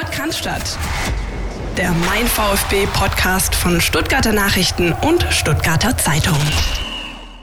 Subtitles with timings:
[0.00, 0.78] Podcast.
[1.76, 6.38] Der Mein VfB Podcast von Stuttgarter Nachrichten und Stuttgarter Zeitung.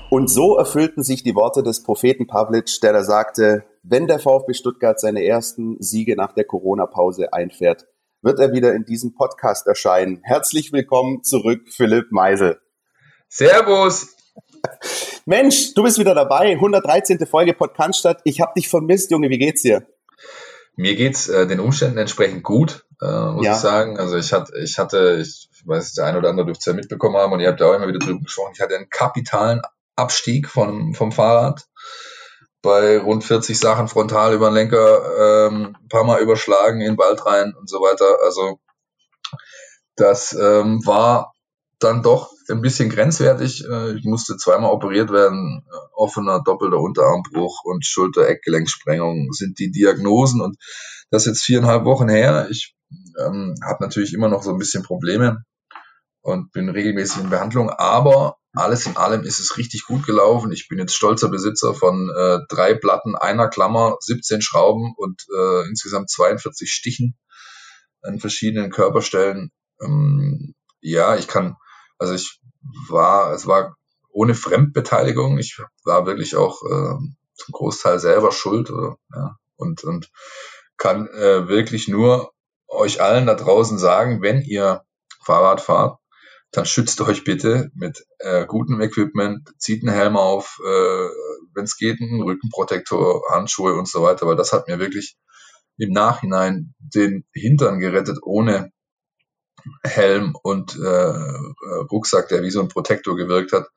[0.10, 4.56] Und so erfüllten sich die Worte des Propheten Pavlic, der da sagte, wenn der VfB
[4.56, 7.85] Stuttgart seine ersten Siege nach der Corona-Pause einfährt,
[8.23, 10.21] wird er wieder in diesem Podcast erscheinen.
[10.23, 12.59] Herzlich willkommen zurück, Philipp Meisel.
[13.29, 14.15] Servus.
[15.27, 16.53] Mensch, du bist wieder dabei.
[16.53, 17.19] 113.
[17.27, 18.07] Folge Podcast.
[18.23, 19.29] Ich habe dich vermisst, Junge.
[19.29, 19.85] Wie geht's dir?
[20.78, 23.54] Mir geht's äh, den Umständen entsprechend gut, äh, muss ja.
[23.54, 24.00] ich sagen.
[24.00, 27.18] Also ich hatte, ich hatte, ich weiß, der eine oder andere dürfte es ja mitbekommen
[27.18, 28.52] haben und ihr habt ja auch immer wieder drüber gesprochen.
[28.54, 29.62] Ich hatte einen kapitalen
[29.95, 31.68] Abstieg vom, vom Fahrrad
[32.62, 36.98] bei rund 40 Sachen frontal über den Lenker, ähm, ein paar Mal überschlagen in den
[36.98, 38.20] Wald rein und so weiter.
[38.23, 38.59] Also
[39.96, 41.34] das ähm, war
[41.80, 43.65] dann doch ein bisschen grenzwertig.
[43.65, 45.65] Äh, ich musste zweimal operiert werden.
[45.65, 50.41] Äh, offener, doppelter Unterarmbruch und Schulter-Eckgelenksprengung sind die Diagnosen.
[50.41, 50.57] Und
[51.09, 52.47] das ist jetzt viereinhalb Wochen her.
[52.49, 52.75] Ich
[53.20, 55.43] ähm, habe natürlich immer noch so ein bisschen Probleme
[56.21, 57.70] und bin regelmäßig in Behandlung.
[57.70, 60.51] Aber alles in allem ist es richtig gut gelaufen.
[60.51, 65.67] Ich bin jetzt stolzer Besitzer von äh, drei Platten, einer Klammer, 17 Schrauben und äh,
[65.67, 67.16] insgesamt 42 Stichen
[68.02, 69.52] an verschiedenen Körperstellen.
[69.82, 71.56] Ähm, ja, ich kann
[71.98, 72.40] also ich
[72.90, 73.76] war, es war
[74.09, 75.38] ohne Fremdbeteiligung.
[75.38, 76.98] Ich war wirklich auch äh,
[77.36, 80.12] zum Großteil selber schuld äh, ja, und, und
[80.78, 82.31] kann äh, wirklich nur
[82.67, 84.81] euch allen da draußen sagen, wenn ihr
[85.23, 86.00] Fahrrad fahrt,
[86.52, 91.08] dann schützt euch bitte mit äh, gutem Equipment, zieht einen Helm auf, äh,
[91.54, 95.17] wenn es geht, einen Rückenprotektor, Handschuhe und so weiter, weil das hat mir wirklich
[95.78, 98.72] im Nachhinein den Hintern gerettet, ohne
[99.84, 101.14] Helm und äh,
[101.92, 103.68] Rucksack, der wie so ein Protektor gewirkt hat,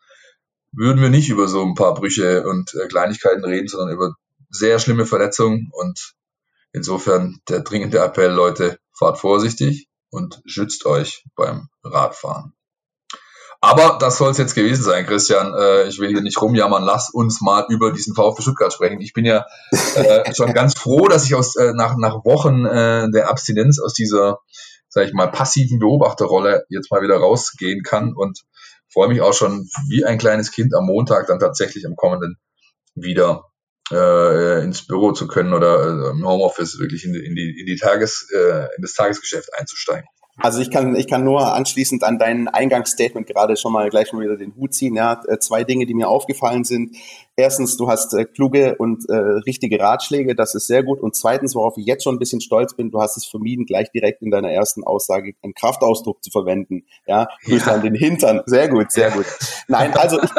[0.72, 4.14] würden wir nicht über so ein paar Brüche und äh, Kleinigkeiten reden, sondern über
[4.50, 5.70] sehr schlimme Verletzungen.
[5.72, 6.14] Und
[6.72, 12.54] insofern der dringende Appell, Leute, fahrt vorsichtig und schützt euch beim Radfahren.
[13.62, 15.52] Aber das soll es jetzt gewesen sein, Christian.
[15.54, 16.82] Äh, ich will hier nicht rumjammern.
[16.82, 19.02] Lass uns mal über diesen VfB Stuttgart sprechen.
[19.02, 19.44] Ich bin ja
[19.96, 23.92] äh, schon ganz froh, dass ich aus äh, nach, nach Wochen äh, der Abstinenz aus
[23.92, 24.38] dieser
[24.90, 28.40] sage ich mal, passiven Beobachterrolle jetzt mal wieder rausgehen kann und
[28.92, 32.36] freue mich auch schon wie ein kleines Kind am Montag dann tatsächlich am kommenden
[32.94, 33.44] wieder
[33.92, 37.66] äh, ins Büro zu können oder äh, im Homeoffice wirklich in die, in die, in
[37.66, 40.08] die Tages, äh, in das Tagesgeschäft einzusteigen.
[40.36, 44.22] Also ich kann, ich kann nur anschließend an dein Eingangsstatement gerade schon mal gleich mal
[44.22, 44.94] wieder den Hut ziehen.
[44.94, 46.96] Ja, äh, zwei Dinge, die mir aufgefallen sind.
[47.36, 51.00] Erstens, du hast äh, kluge und äh, richtige Ratschläge, das ist sehr gut.
[51.00, 53.90] Und zweitens, worauf ich jetzt schon ein bisschen stolz bin, du hast es vermieden, gleich
[53.92, 56.84] direkt in deiner ersten Aussage einen Kraftausdruck zu verwenden.
[57.06, 57.76] Ja, Grüße ja.
[57.76, 58.42] an den Hintern.
[58.46, 59.26] Sehr gut, sehr gut.
[59.68, 60.30] Nein, also ich,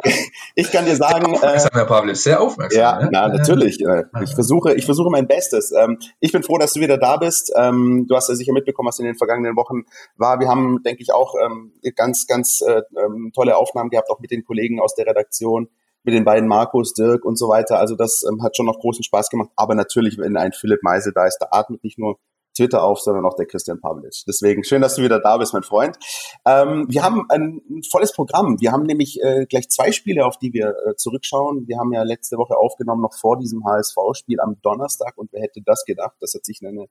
[0.56, 1.34] ich kann dir sagen.
[1.34, 2.80] Äh, Herr Pavlic, sehr aufmerksam.
[2.80, 3.09] Ja, ne?
[3.12, 3.81] na, natürlich.
[3.81, 5.72] Äh, ich versuche, ich versuche mein Bestes.
[5.72, 7.51] Ähm, ich bin froh, dass du wieder da bist.
[7.56, 9.85] Ähm, du hast ja sicher mitbekommen, was in den vergangenen Wochen
[10.18, 10.40] war.
[10.40, 14.31] Wir haben, denke ich, auch ähm, ganz, ganz äh, ähm, tolle Aufnahmen gehabt, auch mit
[14.31, 15.69] den Kollegen aus der Redaktion,
[16.03, 17.79] mit den beiden Markus, Dirk und so weiter.
[17.79, 19.50] Also das ähm, hat schon noch großen Spaß gemacht.
[19.56, 22.17] Aber natürlich, wenn ein Philipp Meisel da ist, da atmet nicht nur
[22.56, 24.23] Twitter auf, sondern auch der Christian Pavlic.
[24.28, 25.97] Deswegen schön, dass du wieder da bist, mein Freund.
[26.45, 28.59] Ähm, wir haben ein, volles Programm.
[28.59, 31.67] Wir haben nämlich äh, gleich zwei Spiele, auf die wir äh, zurückschauen.
[31.67, 35.18] Wir haben ja letzte Woche aufgenommen, noch vor diesem HSV-Spiel am Donnerstag.
[35.18, 36.16] Und wer hätte das gedacht?
[36.19, 36.88] Das hat sich eine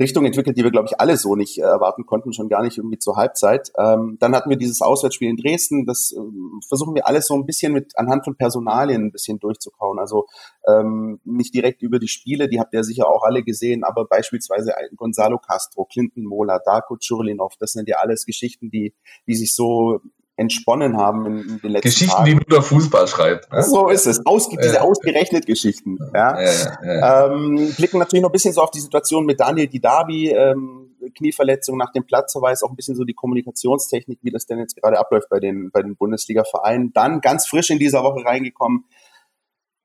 [0.00, 2.78] Richtung entwickelt, die wir, glaube ich, alle so nicht äh, erwarten konnten, schon gar nicht
[2.78, 3.70] irgendwie zur Halbzeit.
[3.78, 5.86] Ähm, dann hatten wir dieses Auswärtsspiel in Dresden.
[5.86, 9.98] Das ähm, versuchen wir alles so ein bisschen mit anhand von Personalien ein bisschen durchzukauen.
[9.98, 10.26] Also
[10.66, 14.72] ähm, nicht direkt über die Spiele, die habt ihr sicher auch alle gesehen, aber beispielsweise
[14.96, 18.94] Gonzalo Castro, Clinton Mola, Darko Churlinov, das sind ja alles Geschichten, die,
[19.26, 20.00] die sich so
[20.40, 22.24] entsponnen haben in, in den letzten Geschichten, Tagen.
[22.24, 23.52] die man über Fußball schreibt.
[23.52, 23.62] Ne?
[23.62, 24.24] So ist es.
[24.24, 24.62] Ausge ja.
[24.62, 25.98] Diese ausgerechnet Geschichten.
[26.14, 26.40] Ja.
[26.40, 30.96] ja ähm, blicken natürlich noch ein bisschen so auf die Situation mit Daniel Didavi, ähm,
[31.14, 34.98] Knieverletzung nach dem Platzverweis, auch ein bisschen so die Kommunikationstechnik, wie das denn jetzt gerade
[34.98, 36.92] abläuft bei den, bei den Bundesliga-Vereinen.
[36.92, 38.84] Dann ganz frisch in dieser Woche reingekommen,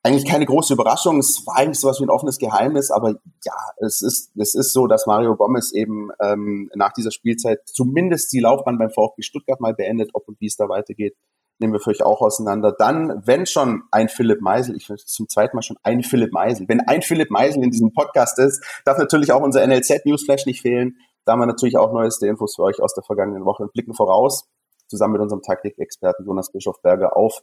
[0.05, 1.17] eigentlich keine große Überraschung.
[1.17, 4.85] Es war eigentlich sowas wie ein offenes Geheimnis, aber ja, es ist, es ist so,
[4.85, 9.73] dass Mario Gomez eben ähm, nach dieser Spielzeit zumindest die Laufbahn beim VfB Stuttgart mal
[9.73, 11.15] beendet, ob und wie es da weitergeht,
[11.57, 12.71] nehmen wir für euch auch auseinander.
[12.71, 16.67] Dann, wenn schon ein Philipp Meisel, ich finde zum zweiten Mal schon ein Philipp Meisel,
[16.69, 20.61] wenn ein Philipp Meisel in diesem Podcast ist, darf natürlich auch unser NLZ Newsflash nicht
[20.61, 20.97] fehlen.
[21.25, 23.95] Da haben wir natürlich auch neueste Infos für euch aus der vergangenen Woche und blicken
[23.95, 24.47] voraus,
[24.87, 27.41] zusammen mit unserem Taktikexperten Jonas Bischofberger auf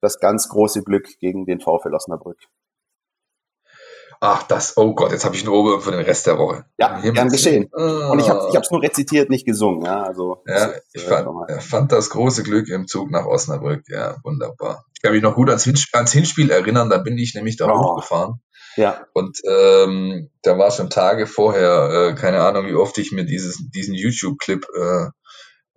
[0.00, 2.38] das ganz große Glück gegen den VfL Osnabrück.
[4.22, 6.66] Ach, das, oh Gott, jetzt habe ich einen Ober für den Rest der Woche.
[6.76, 7.64] Ja, Himmels gern geschehen.
[7.72, 9.86] Und ich habe es nur rezitiert, nicht gesungen.
[9.86, 13.84] Ja, also, ja ich fand, äh, fand, das große Glück im Zug nach Osnabrück.
[13.88, 14.84] Ja, wunderbar.
[14.94, 17.72] Ich kann mich noch gut ans, Hinspiel, ans Hinspiel erinnern, da bin ich nämlich da
[17.72, 17.78] oh.
[17.78, 18.42] hochgefahren.
[18.76, 19.06] Ja.
[19.14, 23.58] Und ähm, da war schon Tage vorher, äh, keine Ahnung, wie oft ich mir dieses,
[23.74, 25.06] diesen YouTube-Clip äh,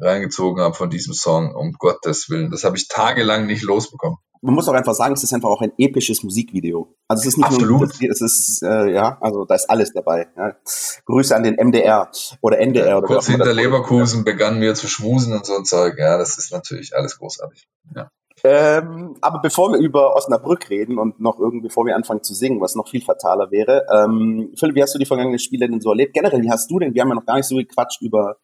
[0.04, 2.52] reingezogen habe von diesem Song, um Gottes Willen.
[2.52, 4.18] Das habe ich tagelang nicht losbekommen.
[4.42, 6.94] Man muss auch einfach sagen, es ist einfach auch ein episches Musikvideo.
[7.08, 7.80] Also es ist nicht Absolut.
[7.80, 10.28] nur, es ist, äh, ja, also da ist alles dabei.
[10.36, 10.58] Ja.
[11.06, 12.12] Grüße an den MDR
[12.42, 12.88] oder NDR.
[12.88, 15.96] Ja, oder kurz hinter Leverkusen begannen wir zu schmusen und so ein Zeug.
[15.98, 17.70] Ja, das ist natürlich alles großartig.
[17.96, 18.10] Ja.
[18.44, 22.60] Ähm, aber bevor wir über Osnabrück reden und noch irgendwie, bevor wir anfangen zu singen,
[22.60, 25.92] was noch viel fataler wäre, ähm, Philipp, wie hast du die vergangenen Spiele denn so
[25.92, 26.14] erlebt?
[26.14, 28.36] Generell, wie hast du denn, wir haben ja noch gar nicht so gequatscht über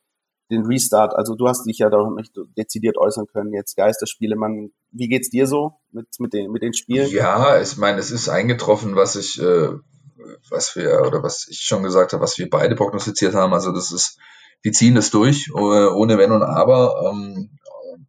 [0.49, 1.15] den Restart.
[1.15, 3.53] Also du hast dich ja da nicht dezidiert äußern können.
[3.53, 7.09] Jetzt Geisterspiele, man, wie geht's dir so mit, mit, den, mit den Spielen?
[7.09, 9.69] Ja, ich meine, es ist eingetroffen, was ich, äh,
[10.49, 13.53] was wir, oder was ich schon gesagt habe, was wir beide prognostiziert haben.
[13.53, 14.17] Also das ist,
[14.65, 17.11] die ziehen das durch, ohne Wenn und Aber.
[17.11, 17.51] Ähm,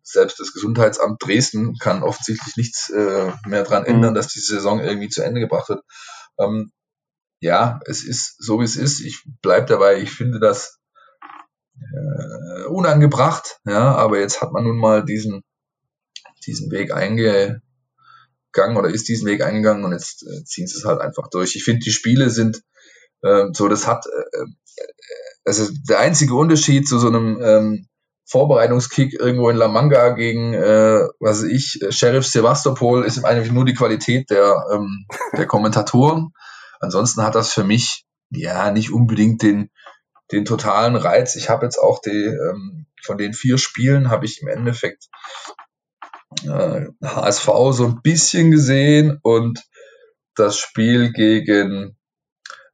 [0.03, 4.15] selbst das Gesundheitsamt Dresden kann offensichtlich nichts äh, mehr dran ändern, mhm.
[4.17, 5.83] dass die Saison irgendwie zu Ende gebracht wird.
[6.39, 6.73] Ähm,
[7.41, 9.01] ja, es ist so, wie es ist.
[9.01, 10.01] Ich bleib dabei.
[10.01, 10.80] Ich finde das
[11.81, 15.43] äh, unangebracht, ja, aber jetzt hat man nun mal diesen,
[16.47, 17.61] diesen Weg eingegangen
[18.77, 21.57] oder ist diesen Weg eingegangen und jetzt äh, ziehen sie es halt einfach durch.
[21.57, 22.63] Ich finde, die Spiele sind
[23.23, 24.47] äh, so, das hat, äh,
[25.45, 27.87] also der einzige Unterschied zu so einem ähm,
[28.31, 33.65] Vorbereitungskick irgendwo in La Manga gegen, äh, was weiß ich, Sheriff Sevastopol ist eigentlich nur
[33.65, 35.07] die Qualität der, ähm,
[35.37, 36.33] der Kommentatoren.
[36.79, 39.71] Ansonsten hat das für mich ja nicht unbedingt den,
[40.33, 41.37] den totalen Reiz.
[41.37, 45.09] Ich habe jetzt auch die, ähm, von den vier Spielen habe ich im Endeffekt
[46.45, 49.63] äh, HSV so ein bisschen gesehen und
[50.35, 51.97] das Spiel gegen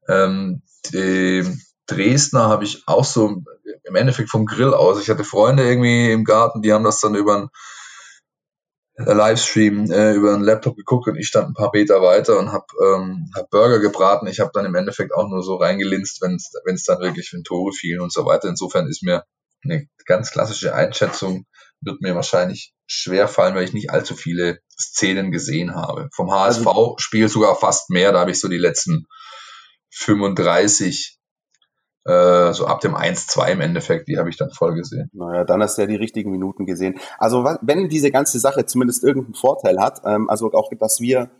[0.08, 0.62] ähm,
[0.93, 1.44] die
[1.87, 3.43] Dresdner habe ich auch so
[3.85, 5.00] im Endeffekt vom Grill aus.
[5.00, 7.49] Ich hatte Freunde irgendwie im Garten, die haben das dann über einen
[8.99, 12.67] Livestream äh, über einen Laptop geguckt und ich stand ein paar Meter weiter und habe
[12.83, 14.27] ähm, hab Burger gebraten.
[14.27, 17.73] Ich habe dann im Endeffekt auch nur so reingelinst, wenn es dann wirklich für Tore
[17.73, 18.49] fielen und so weiter.
[18.49, 19.25] Insofern ist mir
[19.65, 21.45] eine ganz klassische Einschätzung,
[21.81, 26.09] wird mir wahrscheinlich schwer fallen, weil ich nicht allzu viele Szenen gesehen habe.
[26.15, 29.07] Vom HSV-Spiel sogar fast mehr, da habe ich so die letzten
[29.91, 31.16] 35 äh,
[32.06, 35.11] so ab dem 1-2 im Endeffekt, die habe ich dann voll gesehen.
[35.12, 36.99] Naja, dann hast du ja die richtigen Minuten gesehen.
[37.19, 41.31] Also wenn diese ganze Sache zumindest irgendeinen Vorteil hat, ähm, also auch, dass wir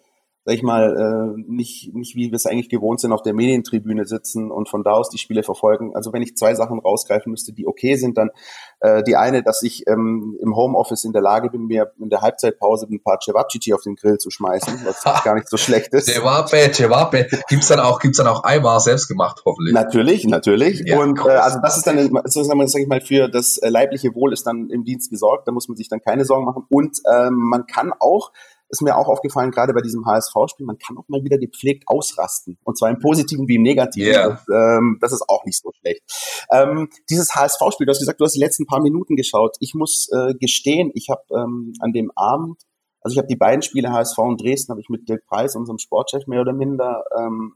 [0.47, 4.07] sag ich mal, äh, nicht, nicht wie wir es eigentlich gewohnt sind, auf der Medientribüne
[4.07, 5.97] sitzen und von da aus die Spiele verfolgen.
[5.97, 8.31] Also wenn ich zwei Sachen rausgreifen müsste, die okay sind, dann
[8.79, 12.21] äh, die eine, dass ich ähm, im Homeoffice in der Lage bin, mir in der
[12.21, 16.07] Halbzeitpause ein paar Cevapcici auf den Grill zu schmeißen, was gar nicht so schlecht ist.
[16.07, 17.27] Cevape, Cevape.
[17.49, 19.75] Gibt's dann auch, gibt's dann auch Eiwar selbst gemacht, hoffentlich.
[19.75, 20.85] Natürlich, natürlich.
[20.87, 24.15] Ja, und äh, also das ist dann, sozusagen, sag ich mal, für das äh, leibliche
[24.15, 25.49] Wohl ist dann im Dienst gesorgt.
[25.49, 26.65] Da muss man sich dann keine Sorgen machen.
[26.69, 28.31] Und ähm, man kann auch
[28.69, 32.59] ist mir auch aufgefallen, gerade bei diesem HSV-Spiel, man kann auch mal wieder gepflegt ausrasten.
[32.65, 34.13] Und zwar im Positiven wie im Negativen.
[34.13, 34.29] Yeah.
[34.29, 36.03] Das, ähm, das ist auch nicht so schlecht.
[36.51, 39.57] Ähm, dieses HSV-Spiel, du hast gesagt, du hast die letzten paar Minuten geschaut.
[39.61, 42.61] Ich muss äh, gestehen, ich habe ähm, an dem Abend,
[43.01, 45.79] also ich habe die beiden Spiele HSV und Dresden, habe ich mit Dirk Preis, unserem
[45.79, 47.55] Sportchef, mehr oder minder ähm,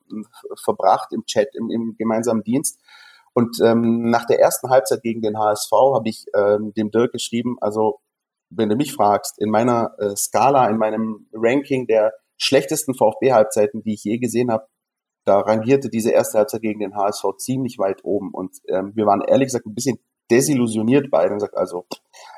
[0.63, 2.79] verbracht im Chat, im, im gemeinsamen Dienst.
[3.33, 7.57] Und ähm, nach der ersten Halbzeit gegen den HSV habe ich ähm, dem Dirk geschrieben,
[7.61, 7.99] also
[8.51, 13.95] wenn du mich fragst, in meiner äh, Skala, in meinem Ranking der schlechtesten VfB-Halbzeiten, die
[13.95, 14.67] ich je gesehen habe,
[15.25, 18.31] da rangierte diese erste Halbzeit gegen den HSV ziemlich weit oben.
[18.33, 19.99] Und ähm, wir waren ehrlich gesagt ein bisschen
[20.31, 21.87] desillusioniert beide und gesagt, also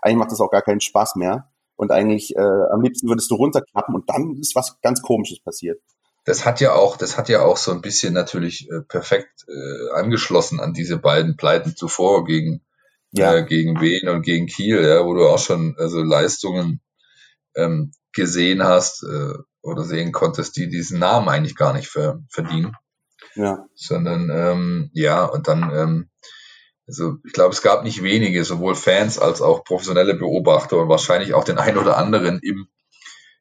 [0.00, 1.50] eigentlich macht das auch gar keinen Spaß mehr.
[1.76, 5.80] Und eigentlich äh, am liebsten würdest du runterklappen und dann ist was ganz Komisches passiert.
[6.24, 9.94] Das hat ja auch, das hat ja auch so ein bisschen natürlich äh, perfekt äh,
[9.94, 12.62] angeschlossen an diese beiden Pleiten zuvor gegen
[13.12, 13.34] ja.
[13.34, 16.80] äh, gegen Wien und gegen Kiel, ja, wo du auch schon also Leistungen
[17.54, 22.74] ähm, gesehen hast äh, oder sehen konntest, die diesen Namen eigentlich gar nicht ver verdienen.
[23.34, 23.66] Ja.
[23.74, 26.10] Sondern ähm, ja, und dann, ähm,
[26.86, 31.32] also ich glaube, es gab nicht wenige, sowohl Fans als auch professionelle Beobachter und wahrscheinlich
[31.32, 32.66] auch den einen oder anderen im,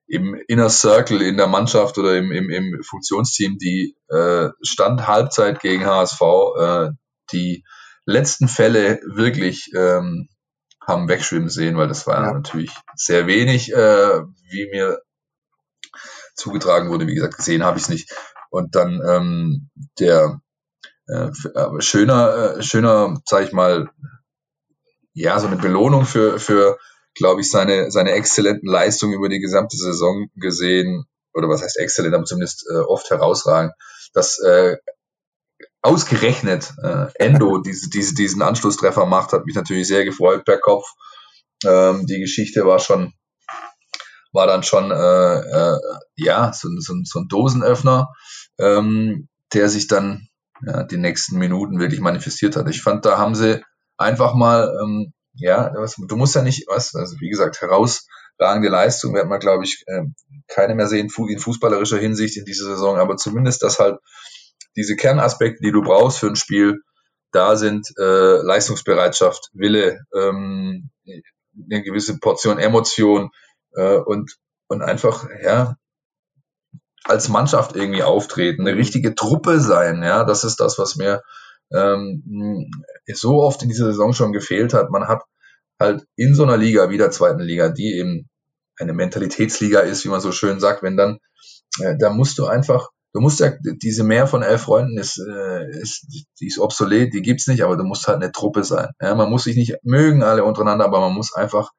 [0.07, 5.59] im Inner Circle in der Mannschaft oder im, im, im Funktionsteam, die äh, stand Halbzeit
[5.59, 6.21] gegen HSV,
[6.57, 6.89] äh,
[7.31, 7.63] die
[8.11, 10.27] letzten Fälle wirklich ähm,
[10.85, 12.33] haben wegschwimmen sehen, weil das war ja.
[12.33, 15.01] natürlich sehr wenig, äh, wie mir
[16.35, 17.07] zugetragen wurde.
[17.07, 18.11] Wie gesagt, gesehen habe ich es nicht.
[18.49, 20.41] Und dann ähm, der
[21.07, 21.29] äh,
[21.79, 23.89] schöner, äh, schöner, sag ich mal,
[25.13, 26.77] ja, so eine Belohnung für, für
[27.13, 32.15] glaube ich, seine, seine exzellenten Leistungen über die gesamte Saison gesehen, oder was heißt exzellent,
[32.15, 33.73] aber zumindest äh, oft herausragend,
[34.13, 34.77] dass äh,
[35.81, 40.85] ausgerechnet äh, Endo diese, diese, diesen Anschlusstreffer macht, hat mich natürlich sehr gefreut per Kopf.
[41.65, 43.13] Ähm, die Geschichte war schon,
[44.33, 44.95] war dann schon äh,
[45.39, 45.79] äh,
[46.15, 48.09] ja so, so, so ein Dosenöffner.
[48.59, 50.27] ähm, der sich dann
[50.65, 52.69] ja, die nächsten Minuten wirklich manifestiert hat.
[52.69, 53.63] Ich fand, da haben sie
[53.97, 59.13] einfach mal, ähm, ja, was, du musst ja nicht, was, also wie gesagt, herausragende Leistung
[59.13, 60.03] wird man, glaube ich, äh,
[60.47, 63.99] keine mehr sehen in fußballerischer Hinsicht in dieser Saison, aber zumindest, dass halt
[64.75, 66.81] diese Kernaspekte, die du brauchst für ein Spiel,
[67.31, 73.31] da sind äh, Leistungsbereitschaft, Wille, ähm, eine gewisse Portion Emotion
[73.73, 74.37] äh, und,
[74.67, 75.75] und einfach, ja,
[77.03, 81.23] als Mannschaft irgendwie auftreten, eine richtige Truppe sein, ja, das ist das, was mir
[81.73, 82.69] ähm,
[83.13, 84.91] so oft in dieser Saison schon gefehlt hat.
[84.91, 85.23] Man hat
[85.79, 88.29] halt in so einer Liga, wie der zweiten Liga, die eben
[88.77, 91.19] eine Mentalitätsliga ist, wie man so schön sagt, wenn dann,
[91.79, 95.69] äh, da musst du einfach, du musst ja, diese mehr von elf Freunden ist, äh,
[95.81, 96.05] ist,
[96.39, 98.89] die ist obsolet, die gibt's nicht, aber du musst halt eine Truppe sein.
[99.01, 101.71] Ja, man muss sich nicht mögen alle untereinander, aber man muss einfach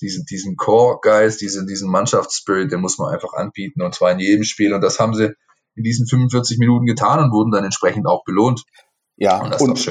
[0.00, 4.44] diesen, diesen Core-Geist, diesen, diesen Mannschaftsspirit, den muss man einfach anbieten und zwar in jedem
[4.44, 5.32] Spiel und das haben sie
[5.74, 8.62] in diesen 45 Minuten getan und wurden dann entsprechend auch belohnt.
[9.16, 9.90] Ja, und, und,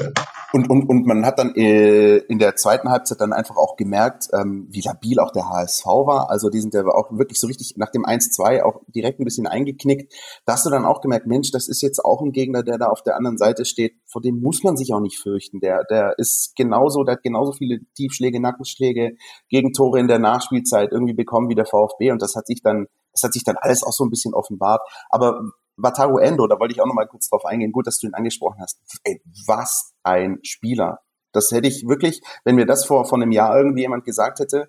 [0.52, 4.28] und, und, und man hat dann äh, in der zweiten Halbzeit dann einfach auch gemerkt,
[4.32, 6.30] ähm, wie labil auch der HSV war.
[6.30, 9.46] Also die sind ja auch wirklich so richtig nach dem 1-2 auch direkt ein bisschen
[9.46, 10.12] eingeknickt.
[10.44, 12.86] Da hast du dann auch gemerkt, Mensch, das ist jetzt auch ein Gegner, der da
[12.86, 13.94] auf der anderen Seite steht.
[14.06, 15.60] Vor dem muss man sich auch nicht fürchten.
[15.60, 19.16] Der, der ist genauso, der hat genauso viele Tiefschläge, Nackenschläge,
[19.48, 22.10] Gegentore in der Nachspielzeit irgendwie bekommen wie der VfB.
[22.12, 24.80] Und das hat sich dann das hat sich dann alles auch so ein bisschen offenbart.
[25.10, 25.42] Aber
[25.76, 27.72] Wataru Endo, da wollte ich auch noch mal kurz drauf eingehen.
[27.72, 28.80] Gut, dass du ihn angesprochen hast.
[29.04, 31.00] Ey, was ein Spieler.
[31.32, 34.68] Das hätte ich wirklich, wenn mir das vor, vor einem Jahr irgendwie jemand gesagt hätte,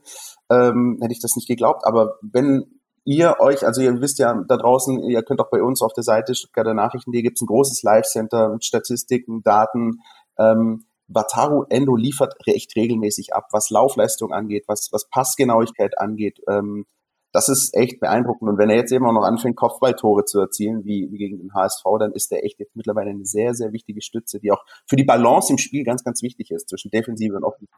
[0.50, 1.86] ähm, hätte ich das nicht geglaubt.
[1.86, 5.82] Aber wenn ihr euch, also ihr wisst ja da draußen, ihr könnt auch bei uns
[5.82, 10.00] auf der Seite Stuttgarter Nachrichten.de gibt es ein großes Live-Center mit Statistiken, Daten.
[10.38, 16.40] Ähm, Wataru Endo liefert echt regelmäßig ab, was Laufleistung angeht, was, was Passgenauigkeit angeht.
[16.50, 16.86] Ähm,
[17.34, 18.48] das ist echt beeindruckend.
[18.48, 21.54] Und wenn er jetzt eben auch noch anfängt, Kopfballtore zu erzielen, wie, wie gegen den
[21.54, 24.96] HSV, dann ist er echt jetzt mittlerweile eine sehr, sehr wichtige Stütze, die auch für
[24.96, 27.76] die Balance im Spiel ganz, ganz wichtig ist zwischen Defensive und Offensive.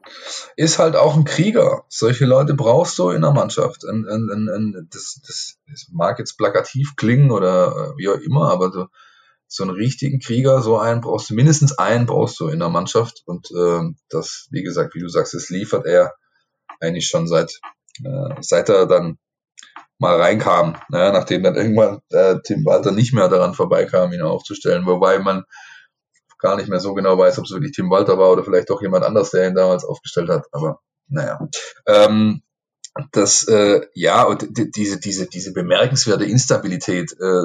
[0.58, 1.86] Ist halt auch ein Krieger.
[1.88, 3.86] Solche Leute brauchst du in der Mannschaft.
[3.86, 8.52] Und, und, und, das, das, das mag jetzt plakativ klingen oder äh, wie auch immer,
[8.52, 8.88] aber so,
[9.48, 13.24] so einen richtigen Krieger, so einen brauchst du, mindestens einen brauchst du in der Mannschaft.
[13.26, 16.14] Und äh, das, wie gesagt, wie du sagst, das liefert er
[16.82, 17.62] eigentlich schon seit,
[18.04, 19.18] äh, seit er dann
[19.98, 24.86] mal reinkam, ne, nachdem dann irgendwann äh, Tim Walter nicht mehr daran vorbeikam, ihn aufzustellen,
[24.86, 25.44] wobei man
[26.40, 28.82] gar nicht mehr so genau weiß, ob es wirklich Tim Walter war oder vielleicht doch
[28.82, 30.46] jemand anders, der ihn damals aufgestellt hat.
[30.52, 31.40] Aber naja.
[31.88, 32.42] Ähm,
[33.12, 37.42] das, äh, ja, und diese, diese, diese bemerkenswerte Instabilität, äh,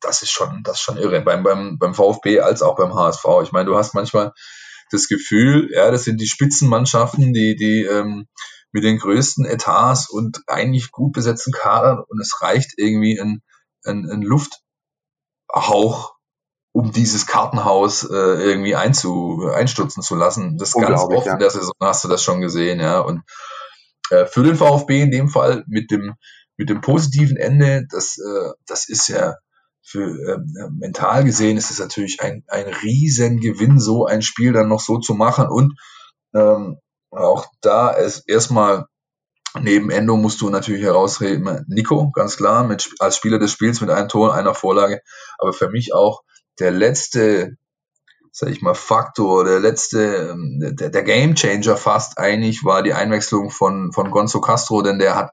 [0.00, 1.20] das ist schon, das ist schon irre.
[1.22, 3.24] Beim, beim, beim VfB als auch beim HSV.
[3.42, 4.32] Ich meine, du hast manchmal
[4.90, 8.26] das Gefühl, ja, das sind die Spitzenmannschaften, die, die ähm,
[8.76, 13.40] mit den größten Etats und eigentlich gut besetzten Kadern und es reicht irgendwie ein,
[13.86, 16.12] ein, ein Lufthauch,
[16.72, 20.58] um dieses Kartenhaus äh, irgendwie einzu, einstürzen zu lassen.
[20.58, 21.32] Das ganz oft ja.
[21.32, 23.00] in der Saison hast du das schon gesehen, ja.
[23.00, 23.22] Und
[24.10, 26.16] äh, für den VfB in dem Fall mit dem
[26.58, 29.36] mit dem positiven Ende, das äh, das ist ja
[29.82, 34.80] für ähm, mental gesehen ist es natürlich ein ein Riesengewinn, so ein Spiel dann noch
[34.80, 35.80] so zu machen und
[36.34, 36.76] ähm,
[37.16, 38.86] auch da ist erstmal
[39.60, 43.90] neben Endo musst du natürlich herausreden, Nico, ganz klar, mit, als Spieler des Spiels mit
[43.90, 45.00] einem Tor, einer Vorlage.
[45.38, 46.22] Aber für mich auch
[46.58, 47.56] der letzte,
[48.32, 52.94] sag ich mal, Faktor, der letzte, ähm, der, der Game Changer fast eigentlich war die
[52.94, 55.30] Einwechslung von, von Gonzo Castro, denn der hat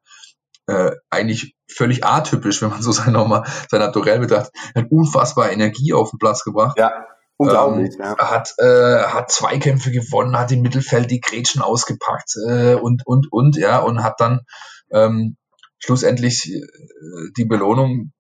[0.68, 5.94] äh, eigentlich völlig atypisch, wenn man so sein nochmal sein Naturell betrachtet, hat unfassbar Energie
[5.94, 6.78] auf den Platz gebracht.
[6.78, 7.06] Ja.
[7.38, 8.18] Unglaublich, ähm, ja.
[8.18, 13.58] Hat, äh, hat Zweikämpfe gewonnen, hat im Mittelfeld die Gretchen ausgepackt äh, und, und, und,
[13.58, 14.42] ja, und hat dann
[14.92, 15.38] ähm,
[15.80, 16.62] schlussendlich äh,
[17.38, 18.12] die Belohnung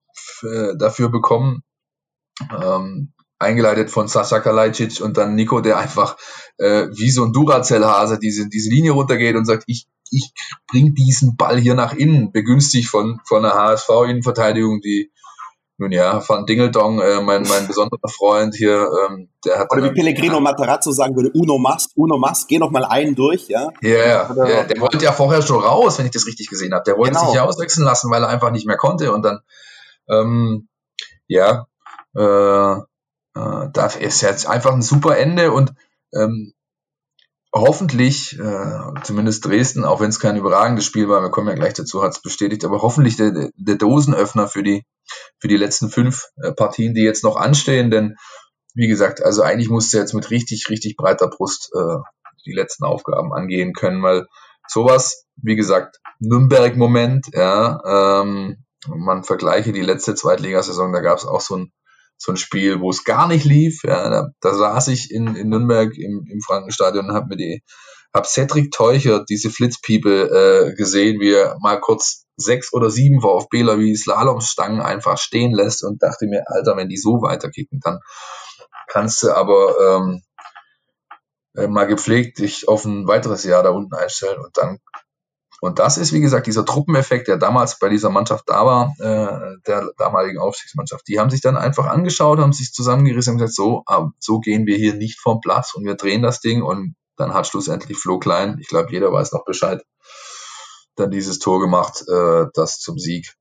[0.77, 1.63] dafür bekommen,
[2.51, 6.17] ähm, eingeleitet von Sascha Kalajdzic und dann Nico, der einfach
[6.57, 10.31] äh, wie so ein Duracell-Hase diese, diese Linie runtergeht und sagt, ich, ich
[10.67, 15.11] bring diesen Ball hier nach innen, begünstigt von, von der HSV-Innenverteidigung, die
[15.77, 19.71] nun ja, Van Dingeldong, äh, mein, mein besonderer Freund hier, ähm, der hat.
[19.71, 23.47] Oder wie Pellegrino Materazzo sagen würde, Uno Mas, Uno Mas, geh noch mal einen durch,
[23.47, 23.69] ja?
[23.83, 26.83] Yeah, ja, der, der wollte ja vorher schon raus, wenn ich das richtig gesehen habe.
[26.85, 27.25] Der wollte genau.
[27.25, 29.39] sich ja auswechseln lassen, weil er einfach nicht mehr konnte und dann,
[30.07, 30.67] ähm,
[31.27, 31.65] ja,
[32.15, 32.73] äh,
[33.35, 35.73] äh, da ist jetzt einfach ein super Ende und
[36.13, 36.53] ähm,
[37.53, 41.73] hoffentlich, äh, zumindest Dresden, auch wenn es kein überragendes Spiel war, wir kommen ja gleich
[41.73, 44.85] dazu, hat es bestätigt, aber hoffentlich der, der Dosenöffner für die,
[45.43, 48.15] für die letzten fünf äh, Partien, die jetzt noch anstehen, denn
[48.75, 51.97] wie gesagt, also eigentlich musste jetzt mit richtig, richtig breiter Brust äh,
[52.45, 54.25] die letzten Aufgaben angehen können, weil
[54.69, 61.41] sowas, wie gesagt, Nürnberg-Moment, ja, ähm, man vergleiche die letzte Zweitligasaison, da gab es auch
[61.41, 61.73] so ein
[62.15, 63.83] so ein Spiel, wo es gar nicht lief.
[63.83, 67.63] Ja, da, da saß ich in, in Nürnberg im, im Frankenstadion und habe mir die,
[68.13, 73.79] hab Cedric Teucher, diese Flitzpiepe, äh, gesehen, wie er mal kurz sechs oder sieben VfBler
[73.79, 77.99] wie Slalomstangen einfach stehen lässt und dachte mir, Alter, wenn die so weiterkicken, dann
[78.87, 80.21] kannst du aber ähm,
[81.55, 84.79] äh, mal gepflegt dich auf ein weiteres Jahr da unten einstellen und dann
[85.61, 89.55] und das ist, wie gesagt, dieser Truppeneffekt, der damals bei dieser Mannschaft da war, äh,
[89.65, 91.07] der damaligen Aufstiegsmannschaft.
[91.07, 94.65] Die haben sich dann einfach angeschaut, haben sich zusammengerissen und gesagt, so, ah, so gehen
[94.65, 98.19] wir hier nicht vom Platz und wir drehen das Ding und dann hat schlussendlich Flo
[98.19, 99.83] Klein, ich glaube, jeder weiß noch Bescheid,
[100.95, 103.35] dann dieses Tor gemacht, äh, das zum Sieg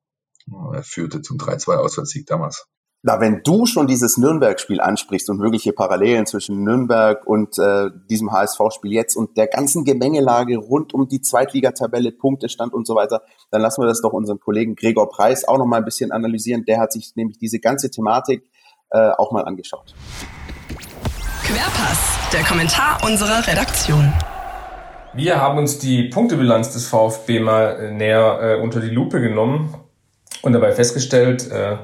[0.75, 2.67] äh, führte, zum 3-2 Auswärtssieg damals.
[3.05, 8.31] Na, wenn du schon dieses Nürnberg-Spiel ansprichst und mögliche Parallelen zwischen Nürnberg und äh, diesem
[8.31, 13.61] HSV-Spiel jetzt und der ganzen Gemengelage rund um die Zweitligatabelle, Punktestand und so weiter, dann
[13.61, 16.64] lassen wir das doch unserem Kollegen Gregor Preis auch noch mal ein bisschen analysieren.
[16.64, 18.49] Der hat sich nämlich diese ganze Thematik
[18.91, 19.97] äh, auch mal angeschaut.
[21.53, 24.11] Querpass, der Kommentar unserer Redaktion.
[25.13, 29.75] Wir haben uns die Punktebilanz des VfB mal äh, näher äh, unter die Lupe genommen
[30.41, 31.77] und dabei festgestellt, äh,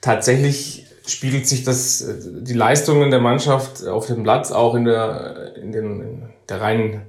[0.00, 5.54] tatsächlich spiegelt sich das, äh, die Leistungen der Mannschaft auf dem Platz auch in der,
[5.62, 7.02] in den, in der reinen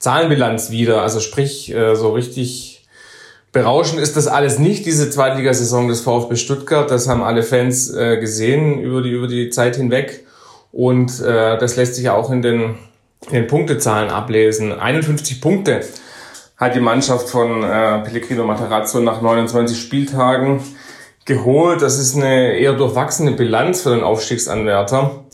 [0.00, 1.02] Zahlenbilanz wieder.
[1.02, 2.84] Also sprich, äh, so richtig
[3.52, 6.90] berauschend ist das alles nicht, diese Zweitligasaison des VfB Stuttgart.
[6.90, 10.24] Das haben alle Fans äh, gesehen über die, über die Zeit hinweg.
[10.74, 12.74] Und das lässt sich auch in den,
[13.28, 14.72] in den Punktezahlen ablesen.
[14.72, 15.82] 51 Punkte
[16.56, 20.60] hat die Mannschaft von Pellegrino Matarazzo nach 29 Spieltagen
[21.24, 21.80] geholt.
[21.82, 25.24] Das ist eine eher durchwachsene Bilanz für den Aufstiegsanwärter.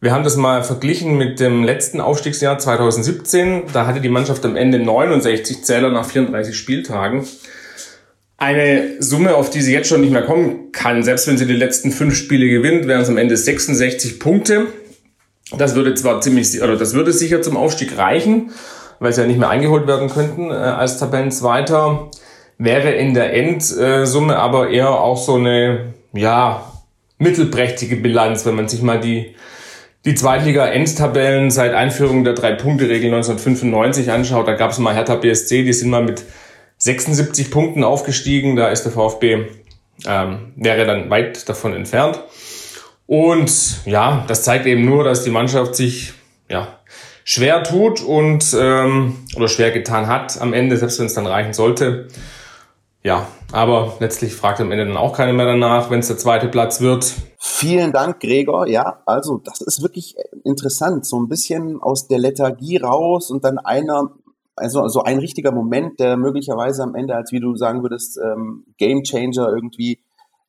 [0.00, 3.62] Wir haben das mal verglichen mit dem letzten Aufstiegsjahr 2017.
[3.72, 7.26] Da hatte die Mannschaft am Ende 69 Zähler nach 34 Spieltagen.
[8.44, 11.02] Eine Summe, auf die sie jetzt schon nicht mehr kommen kann.
[11.02, 14.66] Selbst wenn sie die letzten fünf Spiele gewinnt, wären es am Ende 66 Punkte.
[15.56, 18.50] Das würde zwar ziemlich, oder das würde sicher zum Aufstieg reichen,
[18.98, 22.10] weil sie ja nicht mehr eingeholt werden könnten äh, als Tabellenzweiter
[22.58, 26.70] wäre in der Endsumme aber eher auch so eine, ja,
[27.18, 29.34] mittelprächtige Bilanz, wenn man sich mal die,
[30.04, 34.46] die Zweitliga-Endtabellen seit Einführung der Drei-Punkte-Regel 1995 anschaut.
[34.46, 36.22] Da gab es mal Hertha BSC, die sind mal mit
[36.78, 38.56] 76 Punkten aufgestiegen.
[38.56, 39.46] Da ist der VfB,
[40.06, 42.22] ähm, wäre dann weit davon entfernt.
[43.06, 46.14] Und ja, das zeigt eben nur, dass die Mannschaft sich
[46.48, 46.78] ja,
[47.24, 51.52] schwer tut und ähm, oder schwer getan hat am Ende, selbst wenn es dann reichen
[51.52, 52.08] sollte.
[53.02, 56.48] Ja, aber letztlich fragt am Ende dann auch keiner mehr danach, wenn es der zweite
[56.48, 57.12] Platz wird.
[57.38, 58.66] Vielen Dank, Gregor.
[58.66, 61.04] Ja, also das ist wirklich interessant.
[61.04, 64.10] So ein bisschen aus der Lethargie raus und dann einer,
[64.56, 68.64] also so ein richtiger Moment, der möglicherweise am Ende als, wie du sagen würdest, ähm,
[68.78, 70.00] Game Changer irgendwie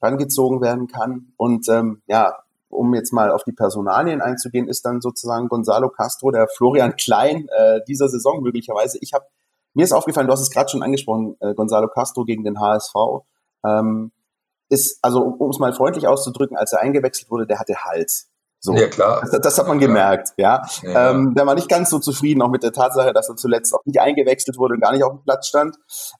[0.02, 1.34] rangezogen werden kann.
[1.38, 2.36] Und ähm, ja,
[2.70, 7.48] um jetzt mal auf die Personalien einzugehen, ist dann sozusagen Gonzalo Castro, der Florian Klein
[7.58, 8.98] äh, dieser Saison möglicherweise.
[9.02, 9.26] Ich habe
[9.74, 12.94] mir ist aufgefallen, du hast es gerade schon angesprochen, äh, Gonzalo Castro gegen den HSV.
[13.66, 14.12] Ähm,
[14.70, 18.30] ist, also um es mal freundlich auszudrücken, als er eingewechselt wurde, der hatte Hals.
[18.66, 18.74] So.
[18.76, 19.22] Ja, klar.
[19.22, 20.66] Das, das hat man gemerkt, ja.
[20.82, 21.12] ja.
[21.12, 23.86] Ähm, der war nicht ganz so zufrieden, auch mit der Tatsache, dass er zuletzt auch
[23.86, 25.78] nicht eingewechselt wurde und gar nicht auf dem Platz stand.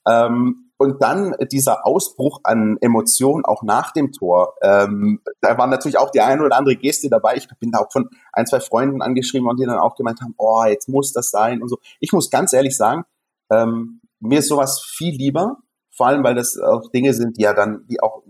[0.08, 4.54] Ähm, und dann dieser Ausbruch an Emotionen auch nach dem Tor.
[4.62, 7.36] Ähm, da war natürlich auch die eine oder andere Geste dabei.
[7.36, 10.36] Ich bin da auch von ein, zwei Freunden angeschrieben und die dann auch gemeint haben,
[10.38, 11.78] oh, jetzt muss das sein und so.
[12.00, 13.06] Ich muss ganz ehrlich sagen,
[13.52, 15.58] ähm, mir ist sowas viel lieber,
[15.96, 18.22] vor allem weil das auch Dinge sind, die ja dann, die auch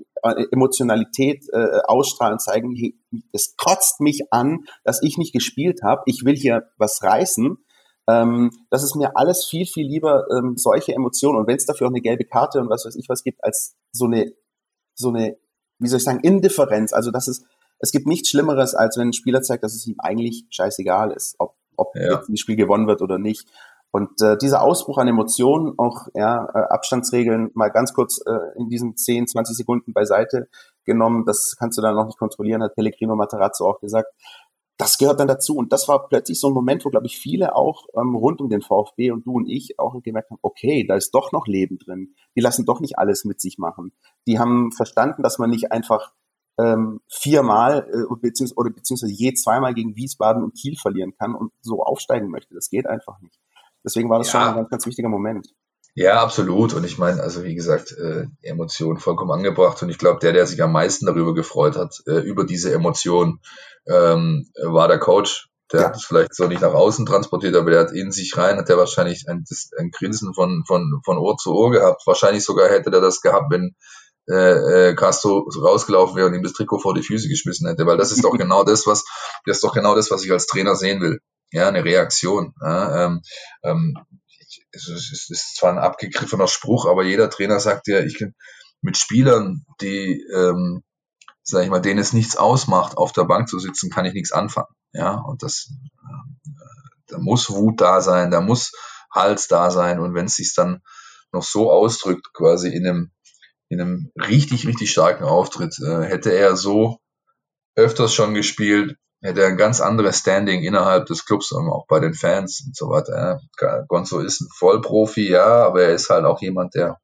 [0.51, 2.97] Emotionalität äh, ausstrahlen, zeigen, hey,
[3.31, 7.57] es kotzt mich an, dass ich nicht gespielt habe, ich will hier was reißen.
[8.07, 11.39] Ähm, das ist mir alles viel, viel lieber, ähm, solche Emotionen.
[11.39, 13.75] Und wenn es dafür auch eine gelbe Karte und was weiß ich was gibt, als
[13.91, 14.33] so eine,
[14.93, 15.37] so eine,
[15.79, 16.93] wie soll ich sagen, Indifferenz.
[16.93, 17.45] Also das ist,
[17.79, 21.35] es gibt nichts Schlimmeres, als wenn ein Spieler zeigt, dass es ihm eigentlich scheißegal ist,
[21.39, 22.15] ob, ob ja.
[22.15, 23.47] jetzt ein Spiel gewonnen wird oder nicht.
[23.95, 28.67] Und äh, dieser Ausbruch an Emotionen, auch ja, äh, Abstandsregeln mal ganz kurz äh, in
[28.67, 30.49] diesen 10, 20 Sekunden beiseite
[30.83, 34.13] genommen, das kannst du dann noch nicht kontrollieren, hat Pellegrino Materazzo auch gesagt.
[34.75, 35.55] Das gehört dann dazu.
[35.55, 38.49] Und das war plötzlich so ein Moment, wo, glaube ich, viele auch ähm, rund um
[38.49, 41.77] den VfB und du und ich auch gemerkt haben, okay, da ist doch noch Leben
[41.77, 42.15] drin.
[42.35, 43.93] Die lassen doch nicht alles mit sich machen.
[44.27, 46.11] Die haben verstanden, dass man nicht einfach
[46.59, 51.53] ähm, viermal äh, beziehungsweise, oder beziehungsweise je zweimal gegen Wiesbaden und Kiel verlieren kann und
[51.61, 52.55] so aufsteigen möchte.
[52.55, 53.39] Das geht einfach nicht.
[53.85, 54.41] Deswegen war das ja.
[54.41, 55.47] schon ein ganz, ganz wichtiger Moment.
[55.93, 56.73] Ja, absolut.
[56.73, 59.81] Und ich meine, also wie gesagt, äh, Emotionen vollkommen angebracht.
[59.81, 63.39] Und ich glaube, der, der sich am meisten darüber gefreut hat, äh, über diese Emotionen,
[63.87, 65.49] ähm, war der Coach.
[65.71, 65.87] Der ja.
[65.87, 68.69] hat es vielleicht so nicht nach außen transportiert, aber der hat in sich rein, hat
[68.69, 69.45] der wahrscheinlich ein,
[69.79, 72.05] ein Grinsen von, von, von Ohr zu Ohr gehabt.
[72.05, 73.75] Wahrscheinlich sogar hätte der das gehabt, wenn,
[74.29, 77.97] äh, äh, Castro rausgelaufen wäre und ihm das Trikot vor die Füße geschmissen hätte, weil
[77.97, 79.05] das ist doch genau das, was
[79.45, 81.19] das ist doch genau das, was ich als Trainer sehen will.
[81.55, 82.53] Ja, eine Reaktion.
[82.61, 83.21] Ja, ähm,
[83.63, 83.93] ähm,
[84.71, 88.21] es ist, ist zwar ein abgegriffener Spruch, aber jeder Trainer sagt ja, ich
[88.81, 90.83] mit Spielern, die, ähm,
[91.43, 94.33] sag ich mal, denen es nichts ausmacht, auf der Bank zu sitzen, kann ich nichts
[94.33, 94.67] anfangen.
[94.91, 95.71] Ja, und das,
[96.03, 96.51] äh,
[97.07, 98.73] da muss Wut da sein, da muss
[99.09, 100.81] Hals da sein und wenn es sich dann
[101.31, 103.11] noch so ausdrückt, quasi in einem,
[103.69, 106.99] in einem richtig, richtig starken Auftritt, äh, hätte er so
[107.75, 112.63] öfters schon gespielt, hätte ein ganz anderes Standing innerhalb des Clubs, auch bei den Fans
[112.65, 113.39] und so weiter.
[113.87, 116.99] Gonzo ist ein Vollprofi, ja, aber er ist halt auch jemand, der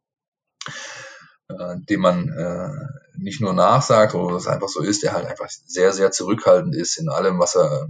[1.50, 2.70] äh, dem man äh,
[3.18, 6.98] nicht nur nachsagt, oder es einfach so ist, der halt einfach sehr, sehr zurückhaltend ist
[6.98, 7.88] in allem, was er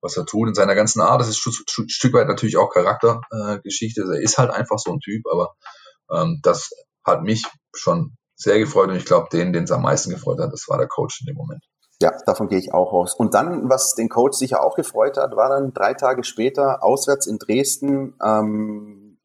[0.00, 1.20] was er tut, in seiner ganzen Art.
[1.20, 4.02] Das ist ein Stück weit natürlich auch Charaktergeschichte.
[4.02, 5.54] Äh, er ist halt einfach so ein Typ, aber
[6.12, 6.70] ähm, das
[7.04, 7.44] hat mich
[7.74, 10.78] schon sehr gefreut und ich glaube, den, den es am meisten gefreut hat, das war
[10.78, 11.64] der Coach in dem Moment.
[12.00, 13.14] Ja, davon gehe ich auch aus.
[13.14, 17.26] Und dann, was den Coach sicher auch gefreut hat, war dann drei Tage später auswärts
[17.26, 19.18] in Dresden ähm,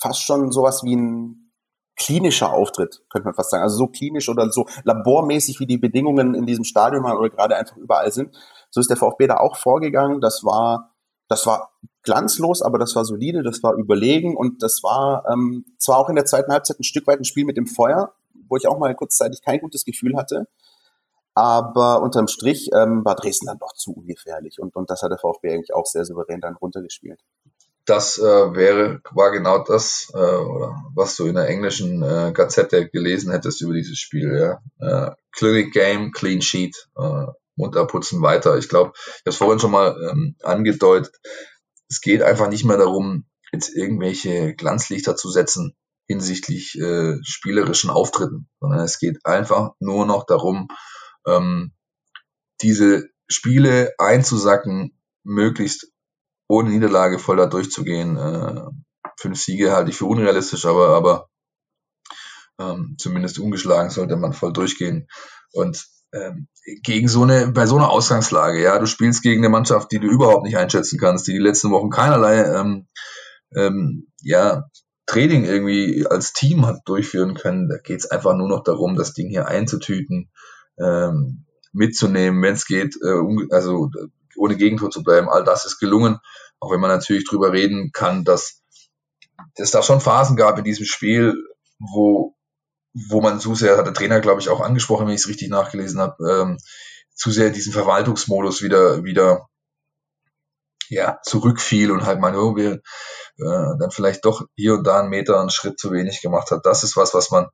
[0.00, 1.52] fast schon sowas wie ein
[1.96, 3.62] klinischer Auftritt, könnte man fast sagen.
[3.62, 7.76] Also so klinisch oder so labormäßig, wie die Bedingungen in diesem Stadion oder gerade einfach
[7.76, 8.34] überall sind.
[8.70, 10.20] So ist der VfB da auch vorgegangen.
[10.20, 10.94] Das war,
[11.28, 11.70] das war
[12.02, 16.16] glanzlos, aber das war solide, das war überlegen und das war ähm, zwar auch in
[16.16, 18.14] der zweiten Halbzeit ein Stück weit ein Spiel mit dem Feuer,
[18.48, 20.48] wo ich auch mal kurzzeitig kein gutes Gefühl hatte.
[21.40, 25.16] Aber unterm Strich ähm, war Dresden dann doch zu ungefährlich und, und das hat der
[25.16, 27.18] VfB eigentlich auch sehr souverän dann runtergespielt.
[27.86, 32.90] Das äh, wäre, war genau das, äh, oder was du in der englischen äh, Gazette
[32.90, 34.60] gelesen hättest über dieses Spiel.
[34.78, 35.08] Ja?
[35.08, 37.26] Äh, Clinic Game, Clean Sheet, äh,
[37.56, 38.58] munter putzen weiter.
[38.58, 41.18] Ich glaube, ich habe es vorhin schon mal ähm, angedeutet,
[41.88, 45.74] es geht einfach nicht mehr darum, jetzt irgendwelche Glanzlichter zu setzen
[46.06, 50.68] hinsichtlich äh, spielerischen Auftritten, sondern es geht einfach nur noch darum,
[51.26, 51.72] ähm,
[52.60, 55.92] diese Spiele einzusacken, möglichst
[56.48, 58.16] ohne Niederlage voll da durchzugehen.
[58.16, 58.62] Äh,
[59.18, 61.28] fünf Siege halte ich für unrealistisch, aber, aber
[62.58, 65.08] ähm, zumindest ungeschlagen sollte man voll durchgehen.
[65.52, 66.48] Und ähm,
[66.82, 70.08] gegen so eine, bei so einer Ausgangslage, ja, du spielst gegen eine Mannschaft, die du
[70.08, 72.88] überhaupt nicht einschätzen kannst, die die letzten Wochen keinerlei, ähm,
[73.54, 74.68] ähm, ja,
[75.06, 77.68] Training irgendwie als Team hat durchführen können.
[77.68, 80.30] Da geht es einfach nur noch darum, das Ding hier einzutüten,
[80.82, 83.90] ähm, mitzunehmen, wenn es geht, äh, also
[84.36, 85.28] ohne Gegentor zu bleiben.
[85.28, 86.18] All das ist gelungen,
[86.58, 88.62] auch wenn man natürlich drüber reden kann, dass
[89.56, 91.34] es da schon Phasen gab in diesem Spiel,
[91.78, 92.34] wo
[92.92, 95.48] wo man zu sehr, hat der Trainer, glaube ich, auch angesprochen, wenn ich es richtig
[95.48, 96.58] nachgelesen habe, ähm,
[97.14, 99.46] zu sehr diesen Verwaltungsmodus wieder, wieder
[100.88, 102.80] ja, zurückfiel und halt mal, oh, wir äh,
[103.78, 106.66] dann vielleicht doch hier und da einen Meter, einen Schritt zu wenig gemacht hat.
[106.66, 107.46] Das ist was, was man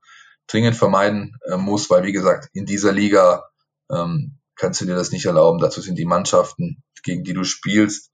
[0.48, 3.44] dringend vermeiden äh, muss, weil wie gesagt, in dieser Liga
[3.90, 5.58] ähm, kannst du dir das nicht erlauben.
[5.58, 8.10] Dazu sind die Mannschaften, gegen die du spielst,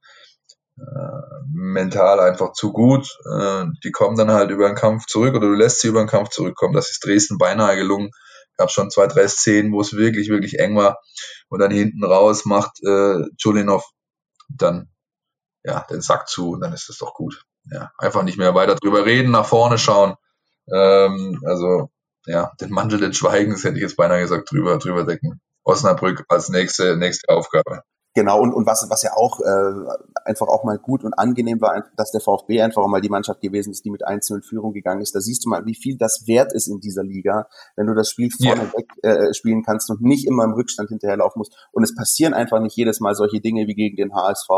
[0.79, 3.19] äh, mental einfach zu gut.
[3.31, 6.09] Äh, die kommen dann halt über den Kampf zurück oder du lässt sie über den
[6.09, 6.75] Kampf zurückkommen.
[6.75, 8.11] Das ist Dresden beinahe gelungen.
[8.57, 11.01] Gab schon zwei, drei Szenen, wo es wirklich, wirklich eng war.
[11.49, 13.85] Und dann hinten raus macht äh, Julinov
[14.49, 14.91] dann
[15.65, 17.45] ja den Sack zu und dann ist das doch gut.
[17.71, 20.17] Ja, einfach nicht mehr weiter drüber reden, nach vorne schauen.
[20.73, 21.91] Ähm, also
[22.27, 25.41] ja, den Mantel des Schweigens hätte ich jetzt beinahe gesagt, drüber, drüber decken.
[25.65, 27.83] Osnabrück als nächste, nächste Aufgabe.
[28.15, 31.83] Genau, und, und was, was ja auch äh, einfach auch mal gut und angenehm war,
[31.97, 34.75] dass der VfB einfach auch mal die Mannschaft gewesen ist, die mit 1 in Führung
[34.75, 35.15] gegangen ist.
[35.15, 38.11] Da siehst du mal, wie viel das wert ist in dieser Liga, wenn du das
[38.11, 38.73] Spiel vorne ja.
[38.75, 41.57] weg äh, spielen kannst und nicht immer im Rückstand hinterherlaufen musst.
[41.73, 44.51] Und es passieren einfach nicht jedes Mal solche Dinge wie gegen den HSV.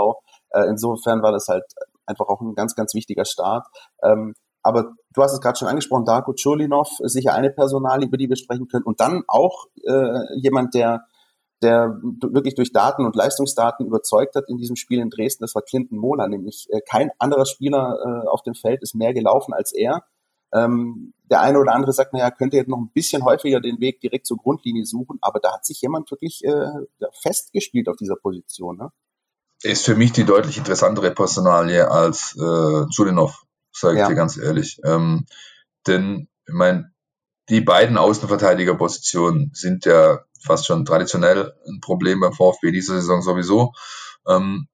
[0.50, 1.64] Äh, insofern war das halt
[2.06, 3.68] einfach auch ein ganz, ganz wichtiger Start.
[4.02, 8.28] Ähm, aber du hast es gerade schon angesprochen, Darko Chulinov sicher eine Personal, über die
[8.28, 8.84] wir sprechen können.
[8.84, 11.04] Und dann auch äh, jemand, der
[11.62, 15.62] der wirklich durch Daten und Leistungsdaten überzeugt hat in diesem Spiel in Dresden, das war
[15.62, 19.72] Clinton Mohler, nämlich äh, kein anderer Spieler äh, auf dem Feld ist mehr gelaufen als
[19.72, 20.04] er.
[20.52, 24.00] Ähm, der eine oder andere sagt, naja, könnte jetzt noch ein bisschen häufiger den Weg
[24.00, 26.66] direkt zur Grundlinie suchen, aber da hat sich jemand wirklich äh,
[27.22, 28.76] festgespielt auf dieser Position.
[28.76, 28.90] Ne?
[29.62, 34.08] Ist für mich die deutlich interessantere Personalie als äh, Julinov, sage ich ja.
[34.08, 34.80] dir ganz ehrlich.
[34.84, 35.26] Ähm,
[35.86, 36.92] denn, ich meine,
[37.48, 43.72] die beiden Außenverteidigerpositionen sind ja fast schon traditionell ein Problem beim VfB diese Saison sowieso.
[44.26, 44.68] Ähm,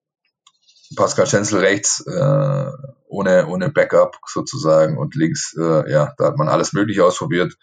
[0.97, 2.71] Pascal Schenzel rechts, äh,
[3.07, 7.57] ohne, ohne Backup sozusagen und links, äh, ja, da hat man alles Mögliche ausprobiert.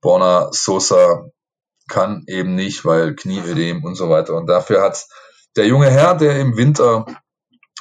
[0.00, 1.26] Borna Sosa
[1.88, 4.34] kann eben nicht, weil Knieödem und so weiter.
[4.34, 5.06] Und dafür hat
[5.56, 7.06] der junge Herr, der im Winter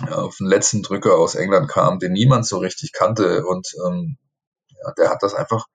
[0.10, 4.18] auf den letzten Drücker aus England kam, den niemand so richtig kannte und ähm,
[4.70, 5.66] ja, der hat das einfach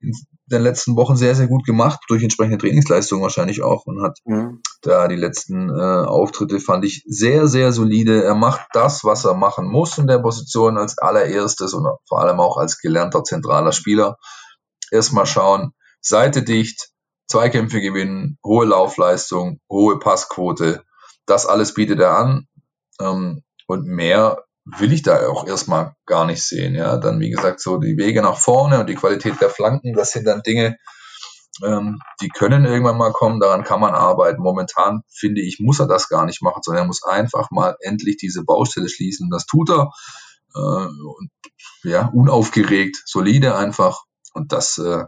[0.00, 4.60] den letzten Wochen sehr, sehr gut gemacht, durch entsprechende Trainingsleistung wahrscheinlich auch und hat mhm.
[4.82, 5.72] da die letzten äh,
[6.06, 8.22] Auftritte, fand ich sehr, sehr solide.
[8.24, 12.40] Er macht das, was er machen muss in der Position als allererstes und vor allem
[12.40, 14.16] auch als gelernter zentraler Spieler.
[14.90, 16.90] Erstmal schauen, Seite dicht,
[17.28, 20.84] Zweikämpfe gewinnen, hohe Laufleistung, hohe Passquote.
[21.24, 22.46] Das alles bietet er an.
[23.00, 26.74] Ähm, und mehr will ich da auch erstmal gar nicht sehen.
[26.74, 30.12] Ja, dann wie gesagt so die Wege nach vorne und die Qualität der Flanken, das
[30.12, 30.76] sind dann Dinge,
[31.64, 33.40] ähm, die können irgendwann mal kommen.
[33.40, 34.42] Daran kann man arbeiten.
[34.42, 38.16] Momentan finde ich, muss er das gar nicht machen, sondern er muss einfach mal endlich
[38.16, 39.28] diese Baustelle schließen.
[39.30, 39.90] Das tut er
[40.54, 41.30] äh, und
[41.82, 44.02] ja unaufgeregt, solide einfach
[44.34, 45.04] und das äh,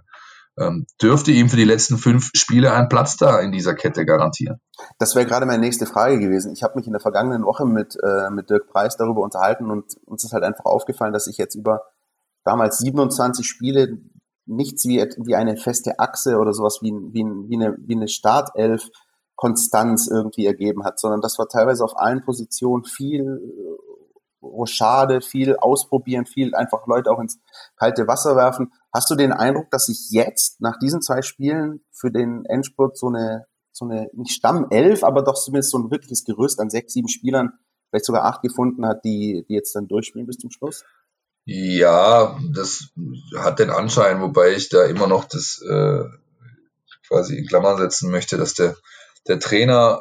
[1.02, 4.60] dürfte ihm für die letzten fünf Spiele einen Platz da in dieser Kette garantieren.
[4.98, 6.52] Das wäre gerade meine nächste Frage gewesen.
[6.52, 9.84] Ich habe mich in der vergangenen Woche mit, äh, mit Dirk Preis darüber unterhalten und
[10.04, 11.82] uns ist halt einfach aufgefallen, dass ich jetzt über
[12.44, 13.98] damals 27 Spiele
[14.46, 18.88] nichts wie, wie eine feste Achse oder sowas wie, wie, wie, eine, wie eine Startelf
[19.36, 23.40] Konstanz irgendwie ergeben hat, sondern das war teilweise auf allen Positionen viel
[24.44, 27.40] Rochade, viel ausprobieren, viel einfach Leute auch ins
[27.76, 28.72] kalte Wasser werfen.
[28.94, 33.08] Hast du den Eindruck, dass sich jetzt nach diesen zwei Spielen für den Endspurt so
[33.08, 37.08] eine, so eine, nicht Stammelf, aber doch zumindest so ein wirkliches Gerüst an sechs, sieben
[37.08, 37.54] Spielern,
[37.90, 40.84] vielleicht sogar acht gefunden hat, die, die jetzt dann durchspielen bis zum Schluss?
[41.44, 42.90] Ja, das
[43.36, 46.04] hat den Anschein, wobei ich da immer noch das äh,
[47.08, 48.76] quasi in Klammern setzen möchte, dass der,
[49.26, 50.00] der Trainer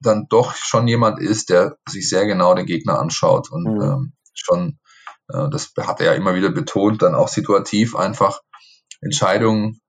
[0.00, 3.82] dann doch schon jemand ist, der sich sehr genau den Gegner anschaut und mhm.
[3.82, 4.81] ähm, schon, äh,
[5.50, 8.40] das hat er ja immer wieder betont, dann auch situativ einfach
[9.00, 9.80] Entscheidungen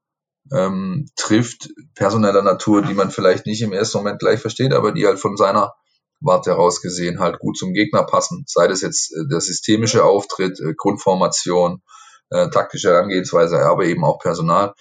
[0.51, 5.06] ähm, trifft, personeller Natur, die man vielleicht nicht im ersten Moment gleich versteht, aber die
[5.06, 5.73] halt von seiner
[6.19, 8.45] Warte heraus gesehen halt gut zum Gegner passen.
[8.47, 11.82] Sei das jetzt äh, der systemische Auftritt, äh, Grundformation,
[12.29, 14.73] äh, taktische Herangehensweise, aber eben auch Personal.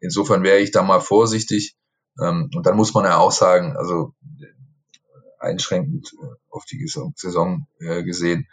[0.00, 1.76] Insofern wäre ich da mal vorsichtig.
[2.20, 4.12] Ähm, und dann muss man ja auch sagen, also
[5.38, 8.48] einschränkend äh, auf die Saison äh, gesehen,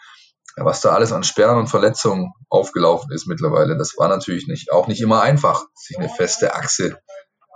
[0.57, 3.77] was da alles an Sperren und Verletzungen aufgelaufen ist mittlerweile.
[3.77, 6.99] Das war natürlich nicht, auch nicht immer einfach, sich eine feste Achse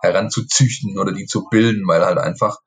[0.01, 2.57] heranzuzüchten oder die zu bilden, weil halt einfach,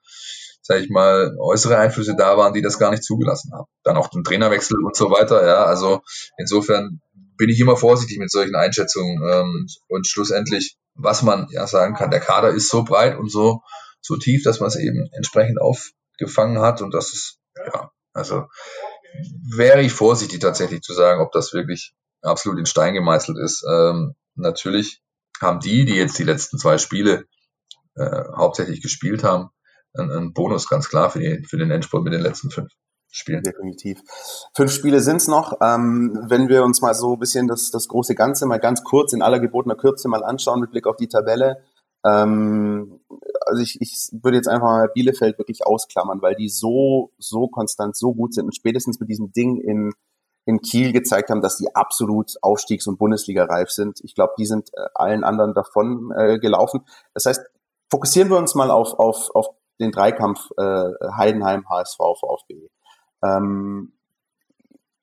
[0.63, 3.67] sag ich mal, äußere Einflüsse da waren, die das gar nicht zugelassen haben.
[3.83, 5.65] Dann auch den Trainerwechsel und so weiter, ja.
[5.65, 6.01] Also
[6.39, 7.01] insofern
[7.37, 12.11] bin ich immer vorsichtig mit solchen Einschätzungen ähm, und schlussendlich, was man ja sagen kann,
[12.11, 13.63] der Kader ist so breit und so
[14.03, 16.83] so tief, dass man es eben entsprechend auf gefangen hat.
[16.83, 18.47] Und das ist, ja, also
[19.57, 23.65] wäre ich vorsichtig tatsächlich zu sagen, ob das wirklich absolut in Stein gemeißelt ist.
[23.69, 25.03] Ähm, natürlich
[25.41, 27.25] haben die, die jetzt die letzten zwei Spiele
[27.97, 29.51] äh, hauptsächlich gespielt haben,
[29.95, 32.71] einen, einen Bonus ganz klar für, die, für den Endspurt mit den letzten fünf.
[33.15, 33.43] Spielen.
[33.43, 34.01] Definitiv.
[34.57, 35.59] Fünf Spiele sind's noch.
[35.61, 39.13] Ähm, wenn wir uns mal so ein bisschen das, das große Ganze mal ganz kurz
[39.13, 41.63] in aller gebotener Kürze mal anschauen mit Blick auf die Tabelle,
[42.05, 43.01] ähm,
[43.47, 47.97] also ich, ich würde jetzt einfach mal Bielefeld wirklich ausklammern, weil die so, so konstant,
[47.97, 49.93] so gut sind und spätestens mit diesem Ding in,
[50.45, 54.01] in Kiel gezeigt haben, dass die absolut Aufstiegs- und Bundesliga-reif sind.
[54.03, 56.85] Ich glaube, die sind äh, allen anderen davon äh, gelaufen.
[57.15, 57.43] Das heißt,
[57.91, 59.49] fokussieren wir uns mal auf, auf, auf
[59.81, 62.69] den Dreikampf äh, Heidenheim, HSV, VfB.
[63.23, 63.93] Ähm,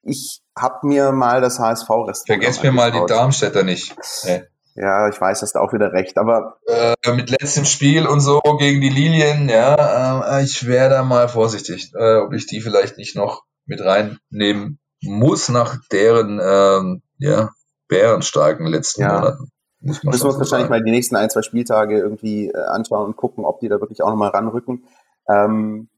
[0.01, 2.25] ich habe mir mal das HSV-Restaurant.
[2.25, 3.95] Vergesst mir mal die Darmstädter nicht.
[4.25, 4.43] Nee.
[4.81, 6.57] Ja, ich weiß, hast du auch wieder recht, aber.
[6.65, 11.27] Äh, mit letztem Spiel und so gegen die Lilien, ja, äh, ich wäre da mal
[11.27, 17.49] vorsichtig, äh, ob ich die vielleicht nicht noch mit reinnehmen muss nach deren, ähm, ja,
[17.89, 19.15] bärenstarken letzten ja.
[19.15, 19.51] Monaten.
[19.81, 20.69] Muss Müssen wir uns wahrscheinlich sagen.
[20.69, 24.01] mal die nächsten ein, zwei Spieltage irgendwie äh, anschauen und gucken, ob die da wirklich
[24.01, 24.85] auch nochmal ranrücken.
[25.29, 25.89] Ähm,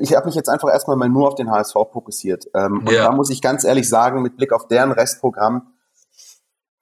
[0.00, 2.46] ich habe mich jetzt einfach erstmal mal nur auf den HSV fokussiert.
[2.54, 5.72] Ähm, und da muss ich ganz ehrlich sagen, mit Blick auf deren Restprogramm,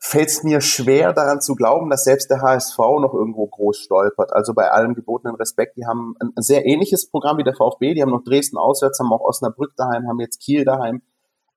[0.06, 4.34] fällt es mir schwer daran zu glauben, dass selbst der HSV noch irgendwo groß stolpert.
[4.34, 8.02] Also bei allem gebotenen Respekt, die haben ein sehr ähnliches Programm wie der VfB, die
[8.02, 11.00] haben noch Dresden auswärts, haben auch Osnabrück daheim, haben jetzt Kiel daheim.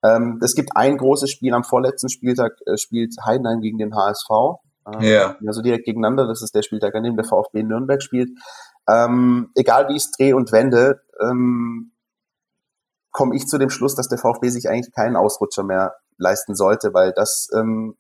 [0.01, 4.29] Ähm, es gibt ein großes Spiel am vorletzten Spieltag, äh, spielt Heidenheim gegen den HSV.
[4.93, 5.35] Ähm, ja.
[5.45, 8.29] Also direkt gegeneinander, das ist der Spieltag, an dem der VfB Nürnberg spielt.
[8.87, 11.91] Ähm, egal wie ich es drehe und wende, ähm,
[13.11, 16.93] komme ich zu dem Schluss, dass der VfB sich eigentlich keinen Ausrutscher mehr leisten sollte,
[16.93, 17.97] weil das ähm,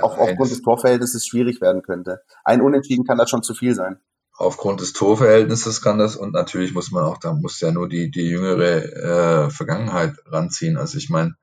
[0.00, 2.20] auch aufgrund des Torverhältnisses schwierig werden könnte.
[2.44, 3.98] Ein Unentschieden kann das schon zu viel sein.
[4.34, 8.10] Aufgrund des Torverhältnisses kann das und natürlich muss man auch, da muss ja nur die,
[8.10, 10.78] die jüngere äh, Vergangenheit ranziehen.
[10.78, 11.34] Also ich meine,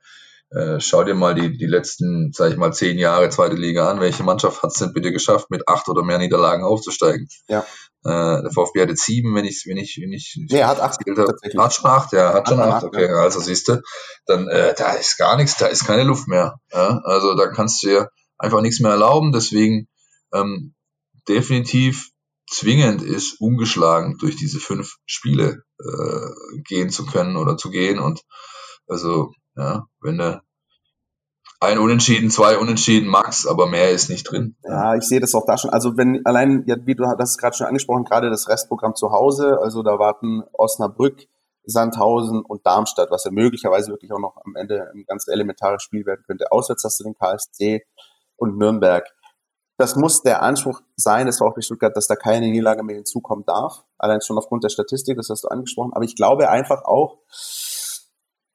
[0.52, 4.00] äh, schau dir mal die, die letzten, sag ich mal, zehn Jahre zweite Liga an.
[4.00, 7.28] Welche Mannschaft hat es denn bitte geschafft, mit acht oder mehr Niederlagen aufzusteigen?
[7.48, 7.60] Ja.
[8.04, 10.40] Äh, der VfB hatte sieben, wenn ich, wenn ich, wenn ich.
[10.50, 11.00] Nee, er hat acht.
[11.06, 11.62] Tatsächlich.
[11.62, 12.84] Hat schon acht, ja, hat, hat schon acht.
[12.84, 13.18] Okay, ja.
[13.18, 13.82] also siehst du,
[14.26, 16.56] dann äh, da ist gar nichts, da ist keine Luft mehr.
[16.74, 17.00] Ja?
[17.04, 18.08] Also da kannst du ja
[18.40, 19.32] einfach nichts mehr erlauben.
[19.32, 19.88] Deswegen
[20.34, 20.74] ähm,
[21.28, 22.10] definitiv
[22.50, 28.00] zwingend ist, ungeschlagen durch diese fünf Spiele äh, gehen zu können oder zu gehen.
[28.00, 28.22] Und
[28.88, 30.42] also, ja, wenn du
[31.62, 34.56] ein Unentschieden, zwei Unentschieden, Max, aber mehr ist nicht drin.
[34.64, 35.72] Ja, ich sehe das auch da schon.
[35.72, 39.60] Also wenn allein, ja, wie du es gerade schon angesprochen, gerade das Restprogramm zu Hause,
[39.62, 41.28] also da warten Osnabrück,
[41.66, 46.06] Sandhausen und Darmstadt, was ja möglicherweise wirklich auch noch am Ende ein ganz elementares Spiel
[46.06, 46.52] werden könnte.
[46.52, 47.84] Auswärts hast du den KSC
[48.40, 49.06] und Nürnberg.
[49.78, 53.86] Das muss der Anspruch sein des VfB Stuttgart, dass da keine Niederlage mehr hinzukommen darf.
[53.98, 55.94] Allein schon aufgrund der Statistik, das hast du angesprochen.
[55.94, 57.20] Aber ich glaube einfach auch,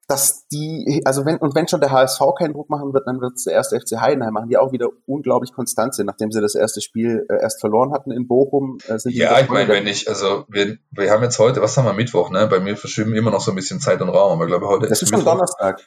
[0.06, 3.34] dass die, also wenn, und wenn schon der HSV keinen Druck machen wird, dann wird
[3.36, 6.54] es der erste FC Heidenheim machen, die auch wieder unglaublich konstant sind, nachdem sie das
[6.54, 8.78] erste Spiel äh, erst verloren hatten in Bochum.
[8.86, 11.94] Äh, ja, ich meine, wenn ich, also wir, wir haben jetzt heute, was haben wir,
[11.94, 12.46] Mittwoch, ne?
[12.46, 14.88] Bei mir verschieben immer noch so ein bisschen Zeit und Raum, aber ich glaube heute
[14.88, 15.80] das ist, ist schon Donnerstag.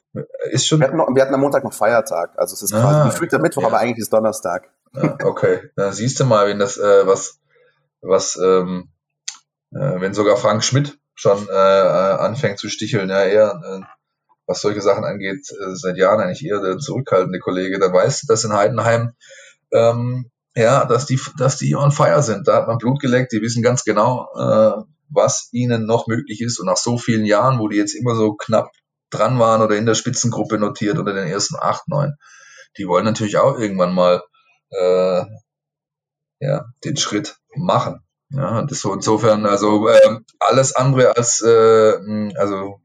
[0.51, 0.79] Ist schon.
[0.79, 3.39] Wir hatten, noch, wir hatten am Montag noch Feiertag, also es ist ah, quasi gefühlter
[3.39, 3.67] Mittwoch, ja.
[3.67, 4.69] aber eigentlich ist Donnerstag.
[4.93, 7.39] Ja, okay, dann siehst du mal, wenn das, äh, was,
[8.01, 8.89] was, ähm,
[9.71, 13.96] äh, wenn sogar Frank Schmidt schon äh, äh anfängt zu sticheln, ja, eher äh,
[14.47, 17.79] was solche Sachen angeht, äh, seit Jahren eigentlich eher der zurückhaltende Kollege.
[17.79, 19.13] Weißt du, dass in Heidenheim,
[19.71, 22.47] ähm, ja, dass die, dass die on fire sind.
[22.47, 26.59] Da hat man Blut geleckt, die wissen ganz genau, äh, was ihnen noch möglich ist.
[26.59, 28.71] Und nach so vielen Jahren, wo die jetzt immer so knapp
[29.09, 32.15] dran waren oder in der Spitzengruppe notiert unter den ersten acht, neun,
[32.77, 34.21] die wollen natürlich auch irgendwann mal
[34.71, 35.23] äh,
[36.39, 38.01] ja, den Schritt machen.
[38.29, 42.81] Ja, das so insofern, also äh, alles andere als äh, also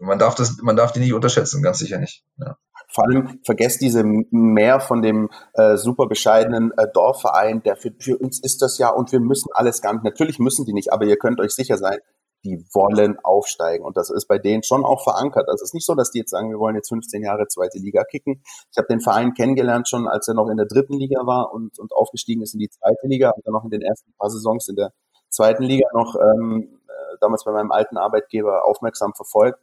[0.00, 2.24] man darf das, man darf die nicht unterschätzen, ganz sicher nicht.
[2.38, 2.56] Ja.
[2.92, 8.18] Vor allem vergesst diese mehr von dem äh, super bescheidenen äh, Dorfverein, der für, für
[8.18, 10.02] uns ist das ja und wir müssen alles nicht.
[10.02, 11.98] Natürlich müssen die nicht, aber ihr könnt euch sicher sein,
[12.44, 13.84] die wollen aufsteigen.
[13.84, 15.48] Und das ist bei denen schon auch verankert.
[15.48, 17.78] Also es ist nicht so, dass die jetzt sagen, wir wollen jetzt 15 Jahre zweite
[17.78, 18.42] Liga kicken.
[18.72, 21.78] Ich habe den Verein kennengelernt schon, als er noch in der dritten Liga war und,
[21.78, 24.68] und aufgestiegen ist in die zweite Liga und dann noch in den ersten paar Saisons
[24.68, 24.92] in der
[25.28, 26.79] zweiten Liga noch ähm, äh,
[27.20, 29.60] damals bei meinem alten Arbeitgeber aufmerksam verfolgt.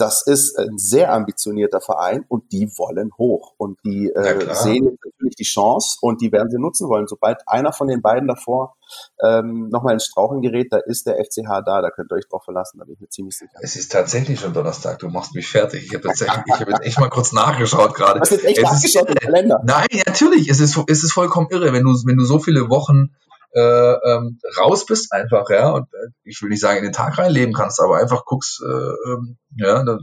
[0.00, 5.36] Das ist ein sehr ambitionierter Verein und die wollen hoch und die äh, sehen natürlich
[5.38, 7.06] die Chance und die werden sie nutzen wollen.
[7.06, 8.76] Sobald einer von den beiden davor
[9.22, 12.42] ähm, nochmal ins Strauchen gerät, da ist der FCH da, da könnt ihr euch drauf
[12.44, 13.52] verlassen, da bin ich mir ziemlich sicher.
[13.60, 15.84] Es ist tatsächlich schon Donnerstag, du machst mich fertig.
[15.84, 18.20] Ich habe jetzt, echt, ich hab jetzt echt mal kurz nachgeschaut gerade.
[18.20, 19.60] Hast du jetzt echt es nachgeschaut ist, im Kalender?
[19.64, 23.14] Nein, natürlich, es ist, es ist vollkommen irre, wenn du, wenn du so viele Wochen
[23.52, 27.18] äh, ähm, raus bist einfach, ja, und äh, ich will nicht sagen in den Tag
[27.18, 29.98] reinleben kannst, aber einfach guckst, äh, ähm, ja, da,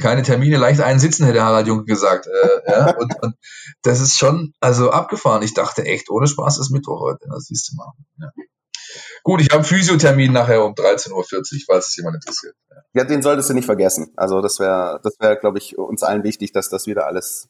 [0.00, 2.26] keine Termine, leicht einsitzen, hätte Harald Junke gesagt.
[2.26, 3.36] Äh, ja, und, und
[3.82, 5.42] das ist schon also abgefahren.
[5.42, 7.28] Ich dachte echt, ohne Spaß ist Mittwoch heute.
[7.30, 7.92] Das siehst du mal.
[8.18, 8.30] Ja.
[9.22, 11.24] Gut, ich habe einen Physiothermin nachher um 13.40 Uhr,
[11.66, 12.54] falls es jemand interessiert.
[12.70, 12.76] Ja.
[12.94, 14.12] ja, den solltest du nicht vergessen.
[14.16, 17.48] Also das wäre, das wäre, glaube ich, uns allen wichtig, dass das wieder alles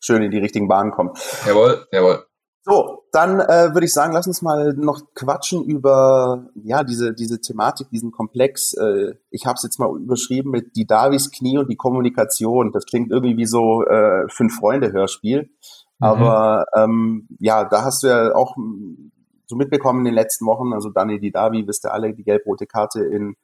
[0.00, 1.18] schön in die richtigen Bahnen kommt.
[1.46, 2.26] Jawohl, jawohl.
[2.64, 7.40] So, dann äh, würde ich sagen, lass uns mal noch quatschen über ja diese diese
[7.40, 8.72] Thematik, diesen Komplex.
[8.72, 12.72] Äh, ich habe es jetzt mal überschrieben mit die Davis Knie und die Kommunikation.
[12.72, 16.06] Das klingt irgendwie wie so äh, fünf Freunde Hörspiel, mhm.
[16.06, 18.56] aber ähm, ja, da hast du ja auch
[19.46, 20.72] so mitbekommen in den letzten Wochen.
[20.72, 23.36] Also Daniel Didavi, wisst ihr alle, die gelb-rote Karte in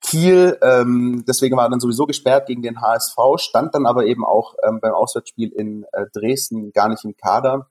[0.00, 0.58] Kiel.
[0.62, 4.54] Ähm, deswegen war er dann sowieso gesperrt gegen den HSV, stand dann aber eben auch
[4.66, 7.68] ähm, beim Auswärtsspiel in äh, Dresden gar nicht im Kader.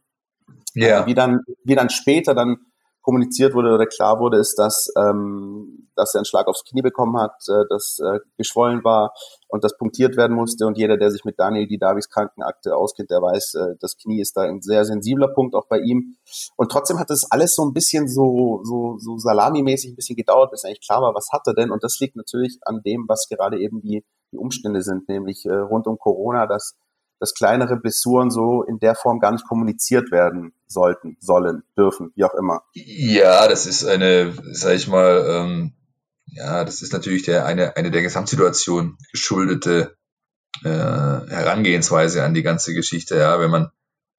[0.74, 0.98] Ja.
[0.98, 2.58] Also wie dann, wie dann später dann
[3.02, 7.20] kommuniziert wurde oder klar wurde, ist, dass, ähm, dass er einen Schlag aufs Knie bekommen
[7.20, 9.14] hat, äh, das äh, geschwollen war
[9.48, 10.68] und das punktiert werden musste.
[10.68, 14.22] Und jeder, der sich mit Daniel die Davis Krankenakte auskennt, der weiß, äh, das Knie
[14.22, 16.16] ist da ein sehr sensibler Punkt auch bei ihm.
[16.58, 20.52] Und trotzdem hat das alles so ein bisschen so, so, so salamimäßig ein bisschen gedauert,
[20.52, 21.72] bis eigentlich klar war, was hat er denn?
[21.72, 25.54] Und das liegt natürlich an dem, was gerade eben die, die Umstände sind, nämlich äh,
[25.54, 26.76] rund um Corona, dass
[27.22, 32.24] dass kleinere Blessuren so in der Form gar nicht kommuniziert werden sollten, sollen, dürfen, wie
[32.24, 32.64] auch immer.
[32.74, 35.74] Ja, das ist eine, sag ich mal, ähm,
[36.26, 39.96] ja, das ist natürlich der, eine, eine der Gesamtsituation geschuldete
[40.64, 43.70] äh, Herangehensweise an die ganze Geschichte, ja, wenn man,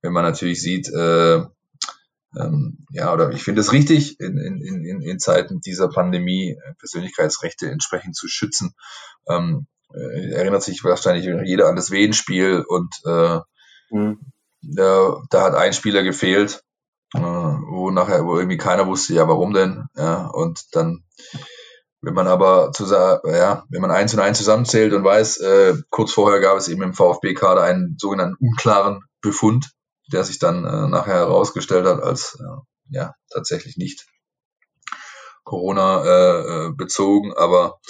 [0.01, 1.43] wenn man natürlich sieht, äh,
[2.37, 6.75] ähm, ja, oder ich finde es richtig, in, in, in, in Zeiten dieser Pandemie äh,
[6.79, 8.75] Persönlichkeitsrechte entsprechend zu schützen.
[9.29, 13.39] Ähm, äh, erinnert sich wahrscheinlich jeder an das Wehenspiel und äh,
[13.91, 14.21] mhm.
[14.63, 16.63] da, da hat ein Spieler gefehlt,
[17.15, 21.05] äh, wo nachher, wo irgendwie keiner wusste, ja, warum denn, ja, und dann,
[22.01, 26.13] wenn man aber zu, ja, wenn man eins und eins zusammenzählt und weiß, äh, kurz
[26.13, 29.71] vorher gab es eben im VfB-Kader einen sogenannten unklaren Befund,
[30.13, 34.07] der sich dann äh, nachher herausgestellt hat als äh, ja tatsächlich nicht
[35.45, 37.81] Corona bezogen, aber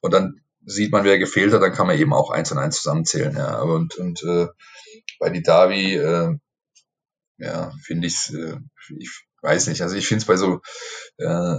[0.00, 2.76] und dann sieht man, wer gefehlt hat, dann kann man eben auch eins und eins
[2.76, 3.36] zusammenzählen.
[3.36, 3.60] Ja.
[3.62, 4.48] Und, und äh,
[5.18, 6.36] bei die Davi, äh,
[7.38, 8.56] ja, finde ich, äh,
[8.98, 9.10] ich
[9.42, 9.82] weiß nicht.
[9.82, 10.60] Also ich finde es bei so,
[11.18, 11.56] äh,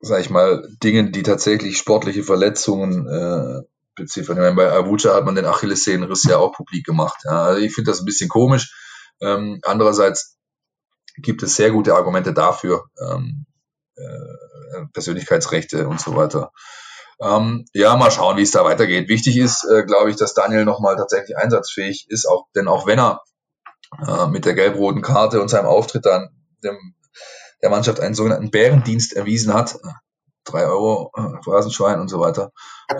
[0.00, 3.62] sag ich mal, Dingen, die tatsächlich sportliche Verletzungen äh,
[3.96, 4.36] beziffern.
[4.36, 7.22] Ich meine, bei Avucha hat man den Achillessehnenriss ja auch publik gemacht.
[7.24, 7.42] Ja.
[7.42, 8.72] Also ich finde das ein bisschen komisch.
[9.20, 10.38] Ähm, andererseits
[11.16, 13.46] gibt es sehr gute Argumente dafür, ähm,
[13.96, 16.52] äh, Persönlichkeitsrechte und so weiter.
[17.20, 19.08] Ähm, ja, mal schauen, wie es da weitergeht.
[19.08, 23.00] Wichtig ist, äh, glaube ich, dass Daniel nochmal tatsächlich einsatzfähig ist, auch, denn auch wenn
[23.00, 23.22] er
[24.06, 26.30] äh, mit der gelb-roten Karte und seinem Auftritt dann
[26.62, 26.94] dem,
[27.62, 29.78] der Mannschaft einen sogenannten Bärendienst erwiesen hat,
[30.44, 32.52] drei Euro äh, Phrasenschwein und so weiter,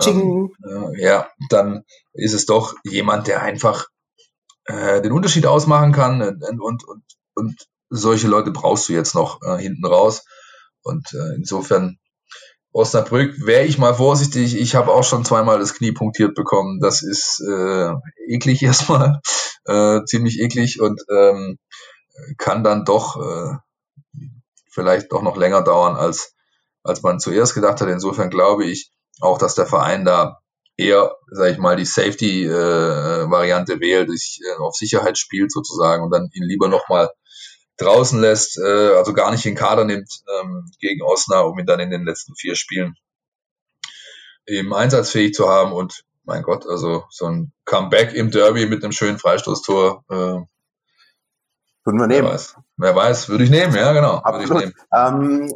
[0.05, 3.87] ähm, äh, ja, dann ist es doch jemand, der einfach
[4.65, 7.03] äh, den Unterschied ausmachen kann und, und, und,
[7.35, 10.25] und solche Leute brauchst du jetzt noch äh, hinten raus.
[10.83, 11.97] Und äh, insofern
[12.71, 14.55] Osnabrück wäre ich mal vorsichtig.
[14.59, 16.79] Ich habe auch schon zweimal das Knie punktiert bekommen.
[16.79, 17.91] Das ist äh,
[18.27, 19.21] eklig erstmal,
[19.65, 21.57] äh, ziemlich eklig und ähm,
[22.37, 23.55] kann dann doch äh,
[24.69, 26.35] vielleicht doch noch länger dauern, als,
[26.83, 27.89] als man zuerst gedacht hat.
[27.89, 30.39] Insofern glaube ich auch, dass der Verein da
[30.77, 36.11] eher, sage ich mal, die Safety-Variante äh, wählt, sich äh, auf Sicherheit spielt sozusagen und
[36.11, 37.09] dann ihn lieber nochmal
[37.79, 41.79] draußen lässt, äh, also gar nicht in Kader nimmt ähm, gegen Osnabrück, um ihn dann
[41.79, 42.95] in den letzten vier Spielen
[44.45, 45.71] eben einsatzfähig zu haben.
[45.71, 50.03] Und mein Gott, also so ein Comeback im Derby mit einem schönen Freistoßtor.
[50.09, 50.39] Äh,
[51.85, 52.27] Würden wir nehmen.
[52.27, 54.21] Wer weiß, wer weiß würde ich nehmen, ja genau.
[54.59, 54.73] Nehmen.
[54.93, 55.51] Ähm,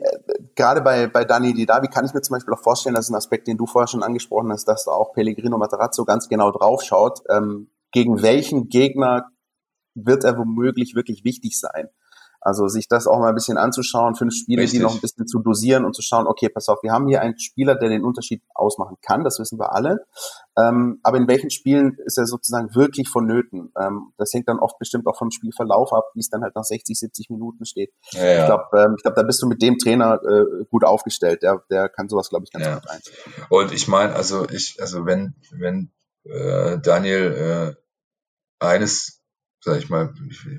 [0.55, 3.17] gerade bei, bei Dani Didavi kann ich mir zum Beispiel auch vorstellen, das ist ein
[3.17, 7.19] Aspekt, den du vorher schon angesprochen hast, dass da auch Pellegrino Matarazzo ganz genau draufschaut,
[7.29, 9.27] ähm, gegen welchen Gegner
[9.93, 11.89] wird er womöglich wirklich wichtig sein.
[12.43, 14.79] Also sich das auch mal ein bisschen anzuschauen, fünf Spiele, Richtig.
[14.79, 17.21] die noch ein bisschen zu dosieren und zu schauen, okay, pass auf, wir haben hier
[17.21, 20.05] einen Spieler, der den Unterschied ausmachen kann, das wissen wir alle.
[20.57, 23.71] Ähm, aber in welchen Spielen ist er sozusagen wirklich vonnöten?
[23.79, 26.63] Ähm, das hängt dann oft bestimmt auch vom Spielverlauf ab, wie es dann halt nach
[26.63, 27.91] 60, 70 Minuten steht.
[28.11, 28.39] Ja, ja.
[28.41, 31.43] Ich glaube, ähm, ich glaub, da bist du mit dem Trainer äh, gut aufgestellt.
[31.43, 32.75] Der, der kann sowas, glaube ich, ganz ja.
[32.75, 33.17] gut einstellen.
[33.49, 35.91] Und ich meine, also ich, also wenn, wenn
[36.25, 37.75] äh, Daniel
[38.59, 39.22] äh, eines
[39.63, 40.13] sag ich mal,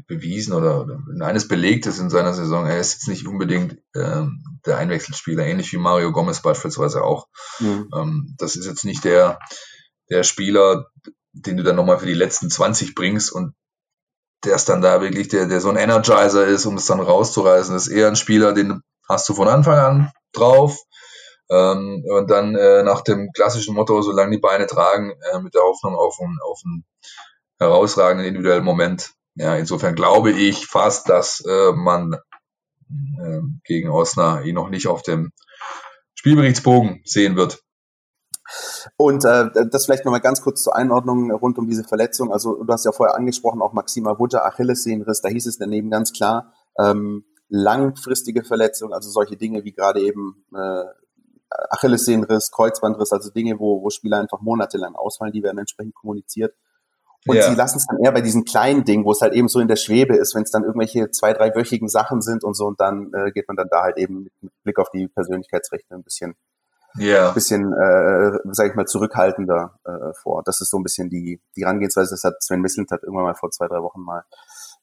[0.07, 2.67] bewiesen oder, oder eines belegt ist in seiner Saison.
[2.67, 7.29] Er ist jetzt nicht unbedingt ähm, der Einwechselspieler, ähnlich wie Mario Gomez beispielsweise auch.
[7.61, 7.91] Mhm.
[7.95, 9.39] Ähm, das ist jetzt nicht der,
[10.09, 10.87] der Spieler,
[11.33, 13.55] den du dann nochmal für die letzten 20 bringst und
[14.45, 17.75] der ist dann da wirklich der, der so ein Energizer ist, um es dann rauszureißen.
[17.75, 20.79] Das ist eher ein Spieler, den hast du von Anfang an drauf.
[21.51, 25.63] Ähm, und dann äh, nach dem klassischen Motto, solange die Beine tragen, äh, mit der
[25.63, 26.85] Hoffnung auf ein, auf ein
[27.59, 29.13] herausragenden individuellen Moment.
[29.37, 35.03] Ja, insofern glaube ich fast, dass äh, man äh, gegen Osnabrück ihn noch nicht auf
[35.03, 35.33] dem
[36.15, 37.61] Spielberichtsbogen sehen wird.
[38.97, 42.33] Und äh, das vielleicht nochmal ganz kurz zur Einordnung rund um diese Verletzung.
[42.33, 46.13] Also du hast ja vorher angesprochen, auch Maxima Wutter, Achillessehnenriss, da hieß es daneben ganz
[46.13, 50.85] klar, ähm, langfristige Verletzung, also solche Dinge wie gerade eben äh,
[51.71, 56.55] Achillessehnenriss, Kreuzbandriss, also Dinge, wo, wo Spieler einfach monatelang ausfallen, die werden entsprechend kommuniziert.
[57.27, 57.49] Und ja.
[57.49, 59.69] sie lassen es dann eher bei diesen kleinen Dingen, wo es halt eben so in
[59.69, 62.81] der Schwebe ist, wenn es dann irgendwelche zwei, drei wöchigen Sachen sind und so, und
[62.81, 66.35] dann äh, geht man dann da halt eben mit, Blick auf die Persönlichkeitsrechte ein bisschen,
[66.97, 67.31] ja.
[67.33, 70.43] bisschen, äh, sag ich mal, zurückhaltender äh, vor.
[70.45, 73.35] Das ist so ein bisschen die, die Herangehensweise, das hat Sven Misslint hat irgendwann mal
[73.35, 74.25] vor zwei, drei Wochen mal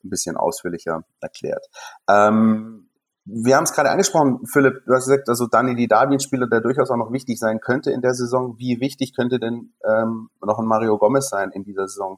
[0.03, 1.67] ein bisschen ausführlicher erklärt.
[2.09, 2.87] Ähm,
[3.25, 6.59] wir haben es gerade angesprochen, Philipp, du hast gesagt, also Dani Didavi, ein Spieler, der
[6.61, 8.57] durchaus auch noch wichtig sein könnte in der Saison.
[8.57, 12.17] Wie wichtig könnte denn ähm, noch ein Mario Gomez sein in dieser Saison?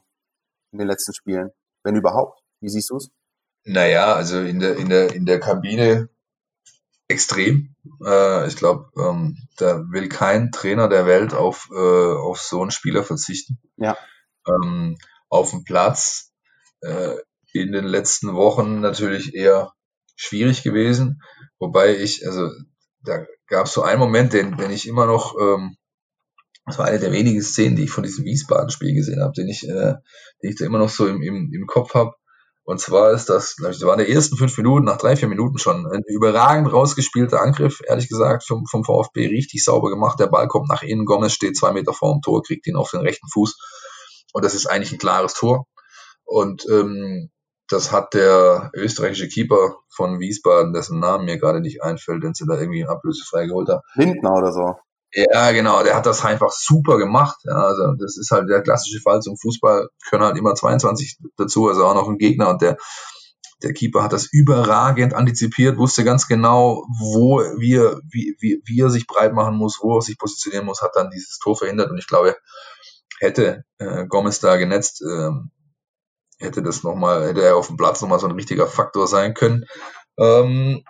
[0.74, 1.50] In den letzten Spielen,
[1.84, 2.40] wenn überhaupt.
[2.60, 3.10] Wie siehst du es?
[3.64, 6.08] Naja, also in der, in der, in der Kabine
[7.08, 7.76] extrem.
[8.04, 12.72] Äh, ich glaube, ähm, da will kein Trainer der Welt auf, äh, auf so einen
[12.72, 13.58] Spieler verzichten.
[13.76, 13.96] Ja.
[14.48, 14.98] Ähm,
[15.28, 16.32] auf dem Platz
[16.80, 17.14] äh,
[17.52, 19.72] in den letzten Wochen natürlich eher
[20.16, 21.22] schwierig gewesen.
[21.58, 22.50] Wobei ich, also
[23.02, 25.76] da gab es so einen Moment, den, den ich immer noch ähm,
[26.66, 29.68] das war eine der wenigen Szenen, die ich von diesem Wiesbaden-Spiel gesehen habe, den ich,
[29.68, 29.94] äh,
[30.42, 32.12] den ich da immer noch so im, im, im Kopf habe.
[32.66, 35.58] Und zwar ist das, das war in den ersten fünf Minuten, nach drei, vier Minuten
[35.58, 40.18] schon, ein überragend rausgespielter Angriff, ehrlich gesagt, vom, vom VfB richtig sauber gemacht.
[40.18, 42.90] Der Ball kommt nach innen, Gomez steht zwei Meter vor dem Tor, kriegt ihn auf
[42.90, 43.58] den rechten Fuß.
[44.32, 45.66] Und das ist eigentlich ein klares Tor.
[46.24, 47.30] Und ähm,
[47.68, 52.46] das hat der österreichische Keeper von Wiesbaden, dessen Namen mir gerade nicht einfällt, den sie
[52.46, 53.82] da irgendwie ablösefrei geholt haben.
[53.94, 54.74] Lindner oder so.
[55.14, 57.36] Ja, genau, der hat das einfach super gemacht.
[57.44, 61.68] Ja, also das ist halt der klassische Fall zum Fußball, können halt immer 22 dazu,
[61.68, 62.76] also auch noch ein Gegner und der,
[63.62, 68.90] der Keeper hat das überragend antizipiert, wusste ganz genau, wo wir, wie, wie, wie er
[68.90, 71.98] sich breit machen muss, wo er sich positionieren muss, hat dann dieses Tor verhindert und
[71.98, 72.36] ich glaube,
[73.20, 75.52] hätte äh, Gomez da genetzt, ähm,
[76.38, 79.64] hätte das nochmal, hätte er auf dem Platz nochmal so ein richtiger Faktor sein können.
[80.18, 80.82] Ähm,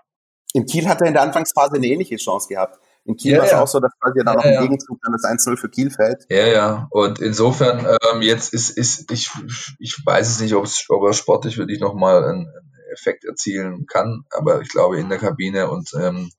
[0.54, 2.78] in Kiel hat er in der Anfangsphase eine ähnliche Chance gehabt.
[3.06, 3.62] In Kiel ja, war es ja.
[3.62, 6.24] auch so, dass quasi dann ja, noch im Gegenzug dann das 1-0 für Kiel fällt.
[6.30, 6.88] Ja, ja.
[6.90, 9.30] Und insofern, ähm, jetzt ist, ist ich,
[9.78, 12.50] ich weiß es nicht, ob, es, er sportlich wirklich nochmal einen
[12.92, 16.30] Effekt erzielen kann, aber ich glaube in der Kabine und ähm,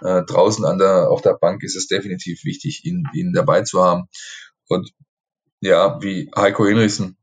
[0.00, 3.84] äh, draußen an der, auf der Bank ist es definitiv wichtig, ihn, ihn dabei zu
[3.84, 4.08] haben.
[4.68, 4.90] Und
[5.60, 7.16] ja, wie Heiko Hinrichsen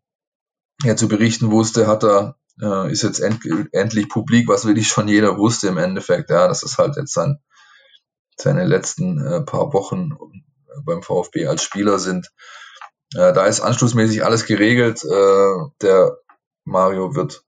[0.83, 3.41] ja zu berichten wusste, hat er äh, ist jetzt end,
[3.71, 6.29] endlich publik, was wirklich schon jeder wusste im Endeffekt.
[6.29, 7.39] Ja, das ist halt jetzt sein,
[8.37, 10.17] seine letzten äh, paar Wochen
[10.83, 12.31] beim VfB als Spieler sind.
[13.13, 15.03] Äh, da ist anschlussmäßig alles geregelt.
[15.03, 16.17] Äh, der
[16.63, 17.43] Mario wird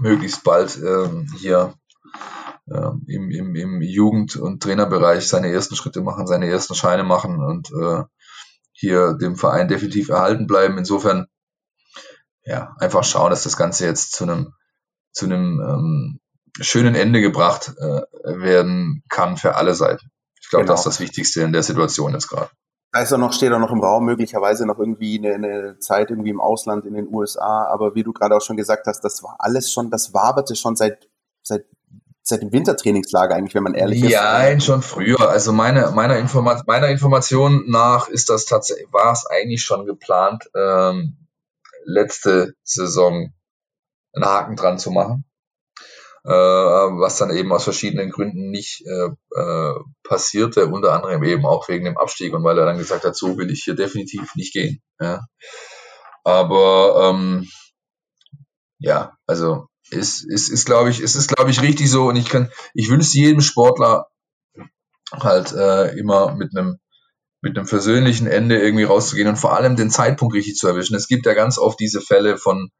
[0.00, 1.74] möglichst bald äh, hier
[2.66, 7.42] äh, im, im, im Jugend- und Trainerbereich seine ersten Schritte machen, seine ersten Scheine machen
[7.42, 8.04] und äh,
[8.72, 10.78] hier dem Verein definitiv erhalten bleiben.
[10.78, 11.26] Insofern
[12.44, 14.54] ja, einfach schauen, dass das Ganze jetzt zu einem,
[15.12, 16.20] zu einem ähm,
[16.60, 20.10] schönen Ende gebracht äh, werden kann für alle Seiten.
[20.40, 20.74] Ich glaube, genau.
[20.74, 22.50] das ist das Wichtigste in der Situation jetzt gerade.
[22.92, 26.10] Da ist er noch, steht er noch im Raum, möglicherweise noch irgendwie eine, eine Zeit
[26.10, 27.66] irgendwie im Ausland in den USA.
[27.72, 30.76] Aber wie du gerade auch schon gesagt hast, das war alles schon, das waberte schon
[30.76, 31.08] seit,
[31.42, 31.64] seit
[32.22, 34.12] seit dem Wintertrainingslager eigentlich, wenn man ehrlich ja, ist.
[34.12, 35.28] Ja, nein, schon früher.
[35.28, 40.48] Also meine, meiner, Informa meiner Information nach ist das tatsächlich, war es eigentlich schon geplant,
[40.54, 41.26] ähm,
[41.84, 43.32] letzte Saison
[44.14, 45.24] einen Haken dran zu machen.
[46.24, 51.68] Äh, was dann eben aus verschiedenen Gründen nicht äh, äh, passierte, unter anderem eben auch
[51.68, 54.52] wegen dem Abstieg und weil er dann gesagt hat, so will ich hier definitiv nicht
[54.52, 54.80] gehen.
[55.00, 55.26] Ja.
[56.22, 57.48] Aber ähm,
[58.78, 62.28] ja, also ist, ist, ist glaube ich, es ist, glaube ich, richtig so und ich
[62.28, 64.06] kann, ich wünsche jedem Sportler
[65.12, 66.78] halt äh, immer mit einem
[67.42, 70.94] mit einem versöhnlichen Ende irgendwie rauszugehen und vor allem den Zeitpunkt richtig zu erwischen.
[70.94, 72.70] Es gibt ja ganz oft diese Fälle von,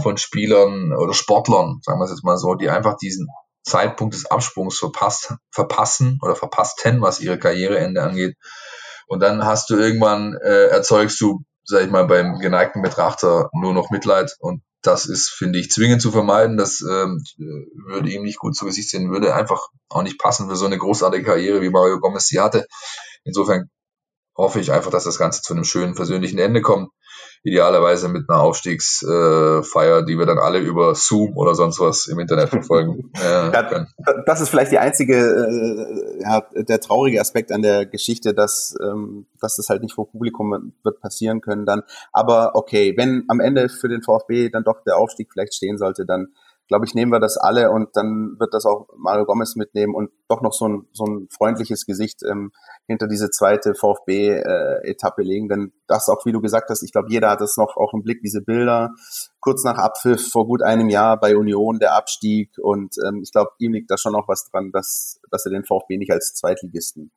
[0.00, 3.28] von Spielern oder Sportlern, sagen wir es jetzt mal so, die einfach diesen
[3.62, 8.36] Zeitpunkt des Absprungs verpasst, verpassen oder verpassten, was ihre Karriereende angeht.
[9.06, 13.74] Und dann hast du irgendwann, äh, erzeugst du, sag ich mal, beim geneigten Betrachter nur
[13.74, 16.56] noch Mitleid und das ist, finde ich, zwingend zu vermeiden.
[16.56, 17.22] Das ähm,
[17.86, 20.78] würde ihm nicht gut zu Gesicht sehen, würde einfach auch nicht passen für so eine
[20.78, 22.66] großartige Karriere, wie Mario Gomez sie hatte.
[23.24, 23.68] Insofern
[24.36, 26.90] hoffe ich einfach, dass das Ganze zu einem schönen persönlichen Ende kommt.
[27.42, 32.50] Idealerweise mit einer Aufstiegsfeier, die wir dann alle über Zoom oder sonst was im Internet
[32.50, 33.86] verfolgen äh, ja,
[34.26, 39.26] Das ist vielleicht die einzige, äh, ja, der traurige Aspekt an der Geschichte, dass, ähm,
[39.40, 41.82] dass das halt nicht vor Publikum wird passieren können dann.
[42.12, 46.04] Aber okay, wenn am Ende für den VfB dann doch der Aufstieg vielleicht stehen sollte,
[46.04, 46.28] dann
[46.70, 50.12] glaube ich, nehmen wir das alle und dann wird das auch Mario Gomez mitnehmen und
[50.28, 52.52] doch noch so ein, so ein freundliches Gesicht ähm,
[52.86, 55.48] hinter diese zweite VfB-Etappe äh, legen.
[55.48, 58.04] Denn das auch, wie du gesagt hast, ich glaube, jeder hat das noch auch im
[58.04, 58.90] Blick, diese Bilder
[59.40, 62.52] kurz nach Abpfiff vor gut einem Jahr bei Union, der Abstieg.
[62.62, 65.64] Und ähm, ich glaube, ihm liegt da schon noch was dran, dass, dass er den
[65.64, 67.10] VfB nicht als Zweitligisten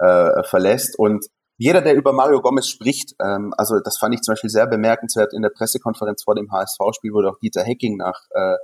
[0.00, 0.98] äh, verlässt.
[0.98, 1.24] Und
[1.56, 5.32] jeder, der über Mario Gomez spricht, ähm, also das fand ich zum Beispiel sehr bemerkenswert
[5.32, 8.56] in der Pressekonferenz vor dem HSV-Spiel, wurde auch Dieter Hecking nach äh,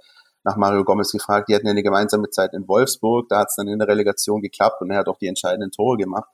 [0.44, 1.48] nach Mario Gomez gefragt.
[1.48, 4.42] Die hatten ja eine gemeinsame Zeit in Wolfsburg, da hat es dann in der Relegation
[4.42, 6.28] geklappt und er hat auch die entscheidenden Tore gemacht.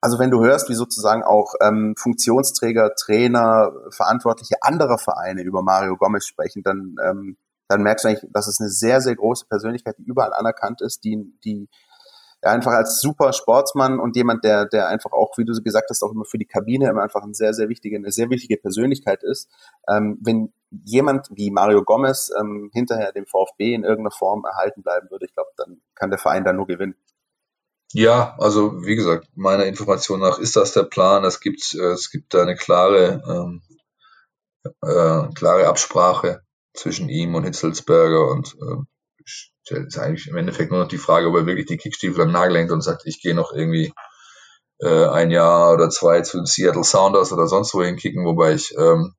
[0.00, 5.96] Also wenn du hörst, wie sozusagen auch ähm, Funktionsträger, Trainer, Verantwortliche anderer Vereine über Mario
[5.96, 7.36] Gomez sprechen, dann, ähm,
[7.68, 11.04] dann merkst du eigentlich, dass es eine sehr, sehr große Persönlichkeit, die überall anerkannt ist,
[11.04, 11.68] die, die
[12.42, 16.12] einfach als super Sportsmann und jemand, der, der einfach auch, wie du gesagt hast, auch
[16.12, 19.48] immer für die Kabine immer einfach ein sehr, sehr wichtige, eine sehr wichtige Persönlichkeit ist.
[19.88, 25.10] Ähm, wenn jemand wie Mario Gomez ähm, hinterher dem VfB in irgendeiner Form erhalten bleiben
[25.10, 26.96] würde, ich glaube, dann kann der Verein da nur gewinnen.
[27.92, 31.24] Ja, also wie gesagt, meiner Information nach ist das der Plan.
[31.24, 33.62] Es gibt, äh, es gibt da eine klare, ähm,
[34.82, 38.76] äh, klare Absprache zwischen ihm und Hitzelsberger und äh,
[39.68, 42.58] ist eigentlich im Endeffekt nur noch die Frage, ob er wirklich die Kickstiefel am Nagel
[42.58, 43.92] hängt und sagt, ich gehe noch irgendwie
[44.80, 48.74] äh, ein Jahr oder zwei zu den Seattle Sounders oder sonst wohin kicken, wobei ich
[48.76, 49.14] ähm,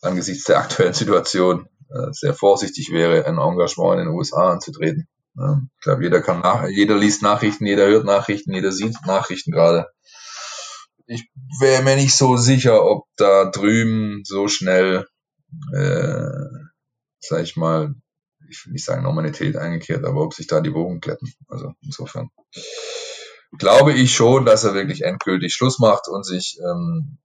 [0.00, 5.08] angesichts der aktuellen Situation äh, sehr vorsichtig wäre, ein Engagement in den USA anzutreten.
[5.38, 9.52] Ähm, ich glaube, jeder kann nach, jeder liest Nachrichten, jeder hört Nachrichten, jeder sieht Nachrichten
[9.52, 9.86] gerade.
[11.06, 11.30] Ich
[11.60, 15.06] wäre mir nicht so sicher, ob da drüben so schnell,
[15.74, 16.28] äh,
[17.20, 17.94] sag ich mal,
[18.48, 21.32] ich will nicht sagen Normalität eingekehrt, aber ob sich da die Wogen glätten.
[21.48, 22.30] Also insofern
[23.56, 27.18] glaube ich schon, dass er wirklich endgültig Schluss macht und sich ähm,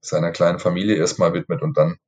[0.00, 1.98] seiner kleinen Familie erstmal widmet und dann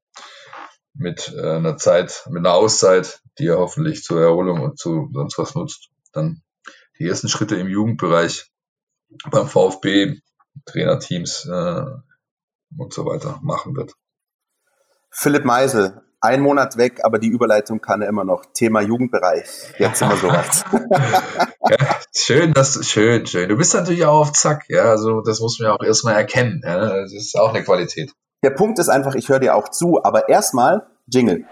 [0.94, 5.38] mit äh, einer Zeit, mit einer Auszeit, die er hoffentlich zur Erholung und zu sonst
[5.38, 6.42] was nutzt, dann
[6.98, 8.50] die ersten Schritte im Jugendbereich
[9.30, 10.20] beim VfB,
[10.66, 11.84] Trainerteams äh,
[12.76, 13.94] und so weiter machen wird.
[15.10, 18.44] Philipp Meisel, ein Monat weg, aber die Überleitung kann er immer noch.
[18.52, 19.46] Thema Jugendbereich.
[19.78, 20.64] Jetzt sind wir soweit.
[21.70, 23.48] ja, schön, dass schön, schön.
[23.48, 24.84] Du bist natürlich auch auf Zack, ja.
[24.84, 26.60] Also das muss man ja auch erstmal erkennen.
[26.64, 27.00] Ja?
[27.00, 28.12] Das ist auch eine Qualität.
[28.42, 31.44] Der Punkt ist einfach, ich höre dir auch zu, aber erstmal Jingle.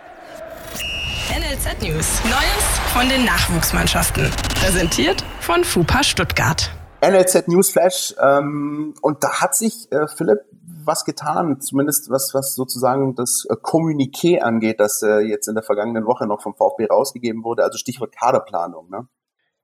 [1.30, 2.22] NLZ News.
[2.24, 4.30] Neues von den Nachwuchsmannschaften.
[4.60, 6.70] Präsentiert von FUPA Stuttgart.
[7.02, 8.14] NLZ Newsflash.
[8.20, 10.40] Ähm, und da hat sich äh, Philipp
[10.89, 15.62] was getan, zumindest was, was sozusagen das äh, Kommuniqué angeht, das äh, jetzt in der
[15.62, 18.91] vergangenen Woche noch vom VfB rausgegeben wurde, also Stichwort Kaderplanung.
[18.91, 19.07] Ne?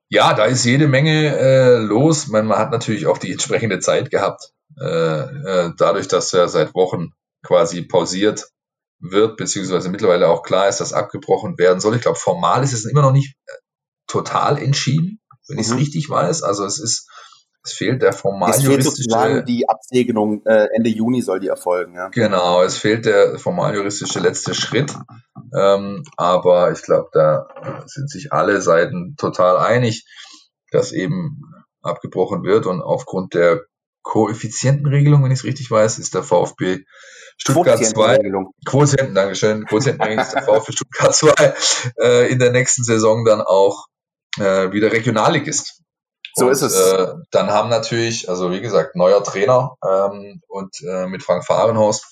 [0.09, 2.29] Ja, da ist jede Menge äh, los.
[2.29, 6.75] Man, man hat natürlich auch die entsprechende Zeit gehabt, äh, äh, dadurch, dass er seit
[6.75, 7.13] Wochen
[7.43, 8.49] quasi pausiert
[9.01, 11.97] wird, beziehungsweise mittlerweile auch klar ist, dass abgebrochen werden soll.
[11.97, 13.35] Ich glaube, formal ist es immer noch nicht
[14.07, 15.61] total entschieden, wenn mhm.
[15.61, 16.43] ich es richtig weiß.
[16.43, 17.09] Also es ist
[17.65, 21.95] es fehlt der formal es fehlt sozusagen die Absegnung, äh, Ende Juni soll die erfolgen.
[21.95, 22.09] Ja.
[22.09, 24.95] Genau, es fehlt der formal juristische letzte Schritt.
[25.57, 27.49] Ähm, aber ich glaube, da
[27.87, 30.05] sind sich alle Seiten total einig,
[30.73, 31.41] dass eben
[31.81, 32.67] abgebrochen wird.
[32.67, 33.63] Und aufgrund der
[34.03, 36.85] Koeffizientenregelung, wenn ich es richtig weiß, ist der VfB
[37.39, 38.19] Stuttgart 2.
[38.67, 39.65] Quotienten, Dankeschön.
[39.65, 41.55] Quotientenregelung ist der VfB Stuttgart 2
[41.99, 43.87] äh, in der nächsten Saison dann auch
[44.39, 45.84] äh, wieder Regionalligist.
[46.35, 46.75] So und, ist es.
[46.75, 52.05] Äh, dann haben natürlich, also wie gesagt, neuer Trainer ähm, und äh, mit Frank Fahrenhorst,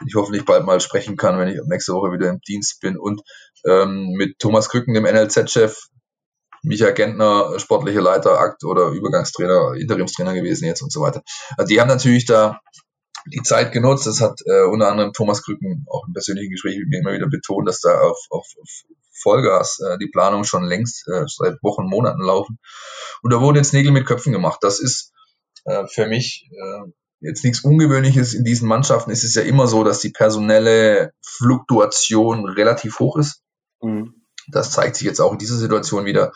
[0.00, 2.96] den ich hoffentlich bald mal sprechen kann, wenn ich nächste Woche wieder im Dienst bin,
[2.96, 3.22] und
[3.66, 5.76] ähm, mit Thomas Krücken, dem NLZ-Chef,
[6.62, 11.22] Michael Gentner, sportlicher Leiter, Akt oder Übergangstrainer, Interimstrainer gewesen jetzt und so weiter.
[11.56, 12.60] Also die haben natürlich da
[13.26, 14.06] die Zeit genutzt.
[14.06, 17.28] Das hat äh, unter anderem Thomas Krücken auch im persönlichen Gespräch mit mir immer wieder
[17.28, 18.68] betont, dass da auf, auf, auf
[19.20, 22.58] Vollgas äh, die Planung schon längst äh, seit Wochen, Monaten laufen.
[23.22, 24.58] Und da wurden jetzt Nägel mit Köpfen gemacht.
[24.62, 25.12] Das ist
[25.64, 26.90] äh, für mich äh,
[27.20, 28.34] jetzt nichts Ungewöhnliches.
[28.34, 33.42] In diesen Mannschaften ist es ja immer so, dass die personelle Fluktuation relativ hoch ist.
[33.80, 34.14] Mhm.
[34.48, 36.32] Das zeigt sich jetzt auch in dieser Situation wieder.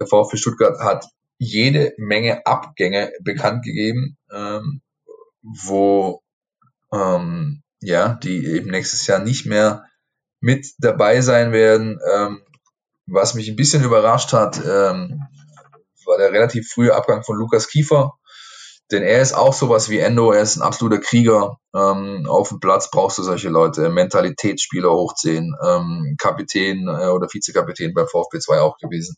[0.00, 1.06] Der VfB Stuttgart hat
[1.38, 4.80] jede Menge Abgänge bekannt gegeben, ähm,
[5.42, 6.22] wo
[6.92, 9.84] ähm, ja, die eben nächstes Jahr nicht mehr
[10.42, 11.98] mit dabei sein werden.
[12.14, 12.42] Ähm,
[13.06, 15.20] was mich ein bisschen überrascht hat, ähm,
[16.04, 18.12] war der relativ frühe Abgang von Lukas Kiefer.
[18.90, 21.56] Denn er ist auch sowas wie Endo, er ist ein absoluter Krieger.
[21.74, 27.94] Ähm, auf dem Platz brauchst du solche Leute, Mentalitätsspieler hochziehen, ähm, Kapitän äh, oder Vizekapitän
[27.94, 29.16] beim VfB 2 auch gewesen.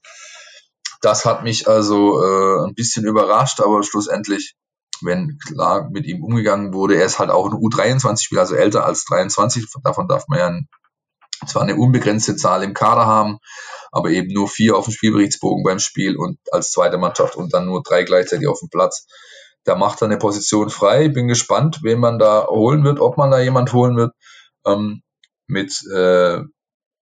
[1.01, 4.55] Das hat mich also äh, ein bisschen überrascht, aber schlussendlich,
[5.03, 9.05] wenn klar mit ihm umgegangen wurde, er ist halt auch ein U23-Spieler, also älter als
[9.07, 10.61] 23, davon darf man ja
[11.47, 13.39] zwar eine unbegrenzte Zahl im Kader haben,
[13.93, 17.67] aber eben nur vier auf dem Spielberichtsbogen beim Spiel und als zweite Mannschaft und dann
[17.67, 19.07] nur drei gleichzeitig auf dem Platz.
[19.65, 21.09] Da macht er eine Position frei.
[21.09, 24.13] Bin gespannt, wen man da holen wird, ob man da jemand holen wird.
[24.67, 25.03] Ähm,
[25.47, 26.41] mit äh,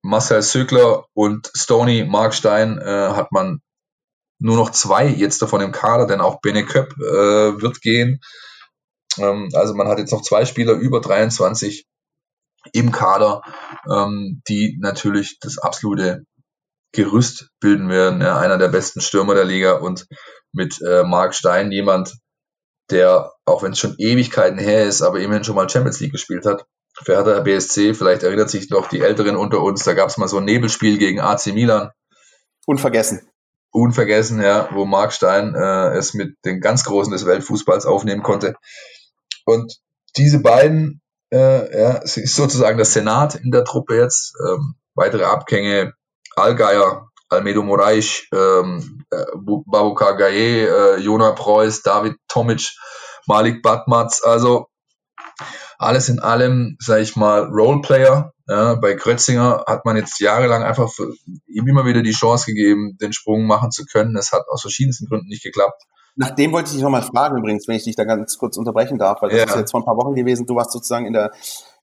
[0.02, 3.60] Marcel Sögler und Stony Markstein äh, hat man
[4.38, 8.20] nur noch zwei jetzt davon im Kader, denn auch Bene Köpp äh, wird gehen.
[9.18, 11.86] Ähm, also man hat jetzt noch zwei Spieler über 23
[12.72, 13.42] im Kader,
[13.90, 16.24] ähm, die natürlich das absolute
[16.92, 18.20] Gerüst bilden werden.
[18.20, 20.06] Ja, einer der besten Stürmer der Liga und
[20.52, 22.14] mit äh, Mark Stein jemand,
[22.90, 26.44] der, auch wenn es schon Ewigkeiten her ist, aber immerhin schon mal Champions League gespielt
[26.44, 26.66] hat.
[27.02, 30.28] Für Hertha BSC, vielleicht erinnert sich noch die Älteren unter uns, da gab es mal
[30.28, 31.90] so ein Nebelspiel gegen AC Milan.
[32.66, 33.28] Unvergessen.
[33.70, 38.54] Unvergessen, ja, wo Mark Stein äh, es mit den ganz Großen des Weltfußballs aufnehmen konnte.
[39.46, 39.78] Und
[40.18, 41.01] diese beiden
[41.32, 44.34] äh, ja, es ist sozusagen der Senat in der Truppe jetzt.
[44.46, 45.94] Ähm, weitere Abgänge,
[46.36, 52.68] Allgeier, Almedo Moraes, ähm, äh, Babukar Gaye, äh, Jona Preuß, David Tomic,
[53.26, 54.66] Malik Batmatz, also
[55.78, 58.32] alles in allem, sage ich mal, Roleplayer.
[58.46, 60.90] Ja, bei Krötzinger hat man jetzt jahrelang einfach
[61.46, 64.16] ihm immer wieder die Chance gegeben, den Sprung machen zu können.
[64.16, 65.82] Es hat aus verschiedensten Gründen nicht geklappt.
[66.14, 68.98] Nach dem wollte ich dich nochmal fragen übrigens, wenn ich dich da ganz kurz unterbrechen
[68.98, 69.44] darf, weil das ja.
[69.44, 70.46] ist jetzt vor ein paar Wochen gewesen.
[70.46, 71.30] Du warst sozusagen in der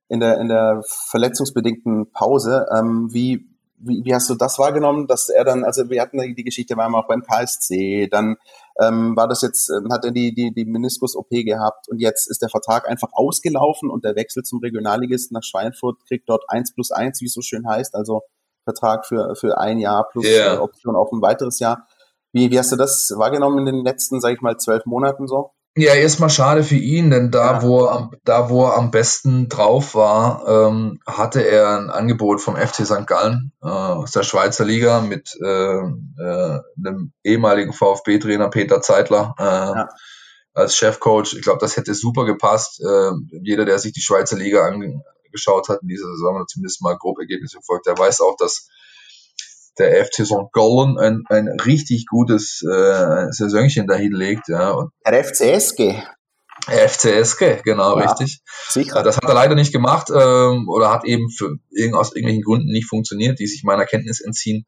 [0.08, 2.68] in der in der verletzungsbedingten Pause.
[2.76, 6.44] Ähm, wie, wie wie hast du das wahrgenommen, dass er dann, also wir hatten die
[6.44, 8.36] Geschichte, war immer auch beim KSC, dann
[8.80, 12.42] ähm, war das jetzt, ähm, hat er die die die Meniskus-OP gehabt und jetzt ist
[12.42, 16.92] der Vertrag einfach ausgelaufen und der Wechsel zum Regionalligisten nach Schweinfurt kriegt dort eins plus
[16.92, 18.22] eins, wie es so schön heißt, also
[18.64, 20.62] Vertrag für für ein Jahr plus yeah.
[20.62, 21.88] Option auf ein weiteres Jahr.
[22.32, 25.52] Wie, wie hast du das wahrgenommen in den letzten, sag ich mal, zwölf Monaten so?
[25.76, 27.62] Ja, erstmal schade für ihn, denn da, ja.
[27.62, 32.58] wo, er, da wo er am besten drauf war, ähm, hatte er ein Angebot vom
[32.58, 33.08] FC St.
[33.08, 39.44] Gallen äh, aus der Schweizer Liga mit äh, äh, dem ehemaligen VfB-Trainer Peter Zeitler äh,
[39.44, 39.90] ja.
[40.54, 41.34] als Chefcoach.
[41.34, 42.82] Ich glaube, das hätte super gepasst.
[42.82, 43.12] Äh,
[43.44, 46.98] jeder, der sich die Schweizer Liga an, geschaut hat in dieser Saison oder zumindest mal
[46.98, 48.68] grob Ergebnisse verfolgt, der weiß auch, dass
[49.80, 50.52] der FC St.
[50.52, 54.48] Gallen ein, ein richtig gutes äh, Saisonchen dahin legt.
[54.48, 54.72] Ja.
[54.72, 56.04] Und der FCSG.
[56.68, 58.42] FCSG, genau, ja, richtig.
[58.70, 59.02] Sicher.
[59.02, 61.58] Das hat er leider nicht gemacht ähm, oder hat eben für
[61.94, 64.66] aus irgendwelchen Gründen nicht funktioniert, die sich meiner Kenntnis entziehen.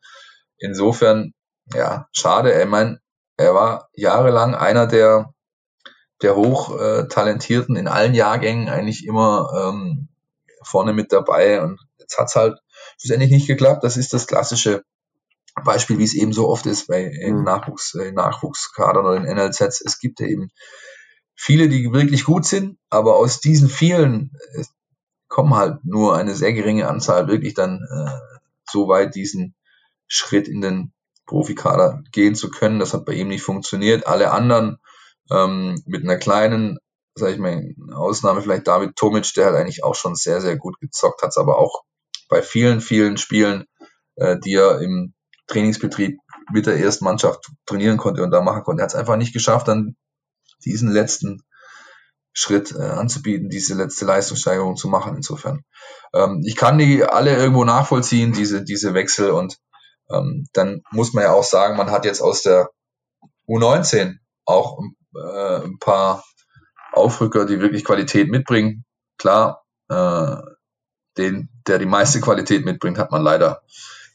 [0.57, 1.33] Insofern,
[1.73, 2.59] ja, schade.
[2.59, 2.99] Ich meine,
[3.37, 5.33] er war jahrelang einer der,
[6.21, 10.09] der hochtalentierten in allen Jahrgängen eigentlich immer ähm,
[10.63, 12.59] vorne mit dabei und jetzt hat's halt
[12.99, 13.83] schlussendlich nicht geklappt.
[13.83, 14.83] Das ist das klassische
[15.63, 17.43] Beispiel, wie es eben so oft ist bei in mhm.
[17.43, 19.81] Nachwuchs, in Nachwuchskadern oder in NLZs.
[19.81, 20.49] Es gibt ja eben
[21.35, 24.63] viele, die wirklich gut sind, aber aus diesen vielen äh,
[25.27, 28.11] kommen halt nur eine sehr geringe Anzahl wirklich dann äh,
[28.69, 29.55] so weit diesen
[30.07, 30.93] Schritt in den
[31.25, 32.79] Profikader gehen zu können.
[32.79, 34.07] Das hat bei ihm nicht funktioniert.
[34.07, 34.77] Alle anderen
[35.31, 36.77] ähm, mit einer kleinen,
[37.15, 40.79] sag ich mal, Ausnahme vielleicht David Tomic, der hat eigentlich auch schon sehr, sehr gut
[40.79, 41.83] gezockt, hat aber auch
[42.29, 43.65] bei vielen, vielen Spielen,
[44.15, 45.13] äh, die er im
[45.51, 46.17] Trainingsbetrieb
[46.51, 48.81] mit der ersten Mannschaft trainieren konnte und da machen konnte.
[48.81, 49.95] Er hat es einfach nicht geschafft, dann
[50.65, 51.43] diesen letzten
[52.33, 55.15] Schritt äh, anzubieten, diese letzte Leistungssteigerung zu machen.
[55.17, 55.63] Insofern,
[56.13, 59.31] ähm, ich kann die alle irgendwo nachvollziehen, diese, diese Wechsel.
[59.31, 59.57] Und
[60.09, 62.69] ähm, dann muss man ja auch sagen, man hat jetzt aus der
[63.47, 64.79] U19 auch
[65.15, 66.23] äh, ein paar
[66.93, 68.85] Aufrücker, die wirklich Qualität mitbringen.
[69.17, 70.37] Klar, äh,
[71.17, 73.61] den, der die meiste Qualität mitbringt, hat man leider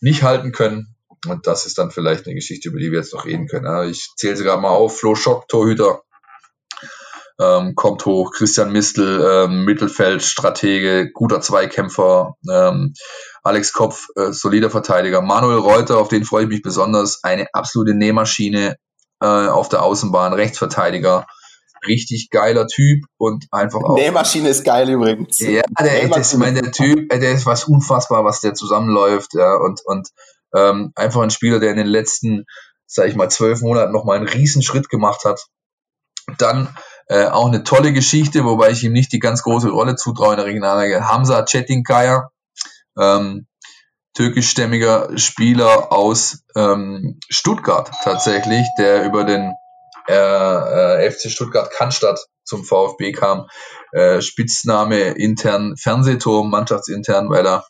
[0.00, 0.95] nicht halten können.
[1.30, 3.90] Und das ist dann vielleicht eine Geschichte, über die wir jetzt noch reden können.
[3.90, 4.98] Ich zähle sie gerade mal auf.
[4.98, 6.02] Flo Schock, Torhüter,
[7.40, 8.32] ähm, kommt hoch.
[8.32, 12.36] Christian Mistel, ähm, Mittelfeld, Stratege, guter Zweikämpfer.
[12.50, 12.94] Ähm,
[13.42, 15.20] Alex Kopf, äh, solider Verteidiger.
[15.22, 17.22] Manuel Reuter, auf den freue ich mich besonders.
[17.22, 18.76] Eine absolute Nähmaschine
[19.20, 21.26] äh, auf der Außenbahn, Rechtsverteidiger.
[21.86, 23.96] Richtig geiler Typ und einfach auch.
[23.96, 25.38] Nähmaschine ist geil übrigens.
[25.40, 29.82] Ja, der, ich meine, der Typ, der ist was unfassbar, was der zusammenläuft, ja, und,
[29.84, 30.08] und
[30.54, 32.44] ähm, einfach ein Spieler, der in den letzten,
[32.86, 35.46] sag ich mal, zwölf Monaten nochmal einen riesen Schritt gemacht hat.
[36.38, 36.74] Dann
[37.08, 40.38] äh, auch eine tolle Geschichte, wobei ich ihm nicht die ganz große Rolle zutraue in
[40.38, 41.08] der Regionalliga.
[41.08, 42.30] Hamza Çetinkaya,
[42.98, 43.46] ähm,
[44.14, 49.52] türkischstämmiger Spieler aus ähm, Stuttgart tatsächlich, der über den
[50.08, 53.48] äh, äh, FC Stuttgart Cannstatt zum VfB kam.
[53.92, 57.66] Äh, Spitzname intern Fernsehturm, mannschaftsintern, weil er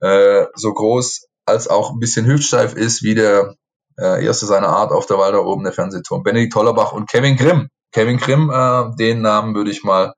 [0.00, 3.54] äh, so groß als auch ein bisschen hüftsteif ist, wie der
[3.98, 6.22] äh, erste seiner Art auf der Walder oben, der Fernsehturm.
[6.22, 10.14] Benedikt Tollerbach und Kevin Grimm, Kevin Grimm, äh, den Namen würde ich mal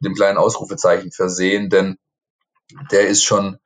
[0.00, 1.96] mit dem kleinen Ausrufezeichen versehen, denn
[2.90, 3.58] der ist schon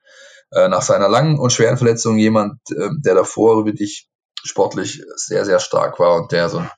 [0.51, 4.07] äh, nach seiner langen und schweren Verletzung jemand, äh, der davor wirklich
[4.43, 6.69] sportlich sehr, sehr stark war und der so ein,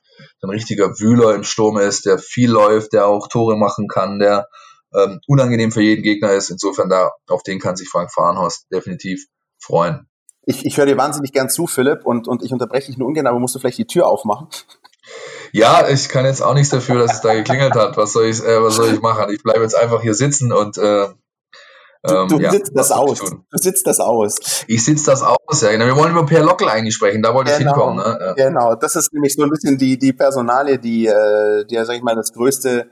[0.42, 4.48] ein richtiger Wühler im Sturm ist, der viel läuft, der auch Tore machen kann, der
[4.94, 6.50] ähm, unangenehm für jeden Gegner ist.
[6.50, 9.26] Insofern da, auf den kann sich Frank Fahrenhorst definitiv
[9.60, 10.07] freuen.
[10.48, 13.26] Ich, ich höre dir wahnsinnig gern zu, Philipp, und, und ich unterbreche dich nur ungern,
[13.26, 14.48] aber musst du vielleicht die Tür aufmachen?
[15.52, 17.98] Ja, ich kann jetzt auch nichts dafür, dass es da geklingelt hat.
[17.98, 19.30] Was soll ich, äh, was soll ich machen?
[19.30, 21.08] Ich bleibe jetzt einfach hier sitzen und äh,
[22.00, 23.18] Du, du ähm, sitzt das aus.
[23.18, 24.64] Du sitzt das aus.
[24.68, 25.72] Ich sitze das aus, ja.
[25.72, 25.84] Genau.
[25.84, 27.96] Wir wollen über Per Lockel eigentlich sprechen, da wollte genau, ich hinkommen.
[27.98, 28.18] Ne?
[28.20, 28.32] Ja.
[28.34, 32.02] Genau, das ist nämlich so ein bisschen die, die Personalie, die, äh, die, sag ich
[32.02, 32.88] mal, das größte,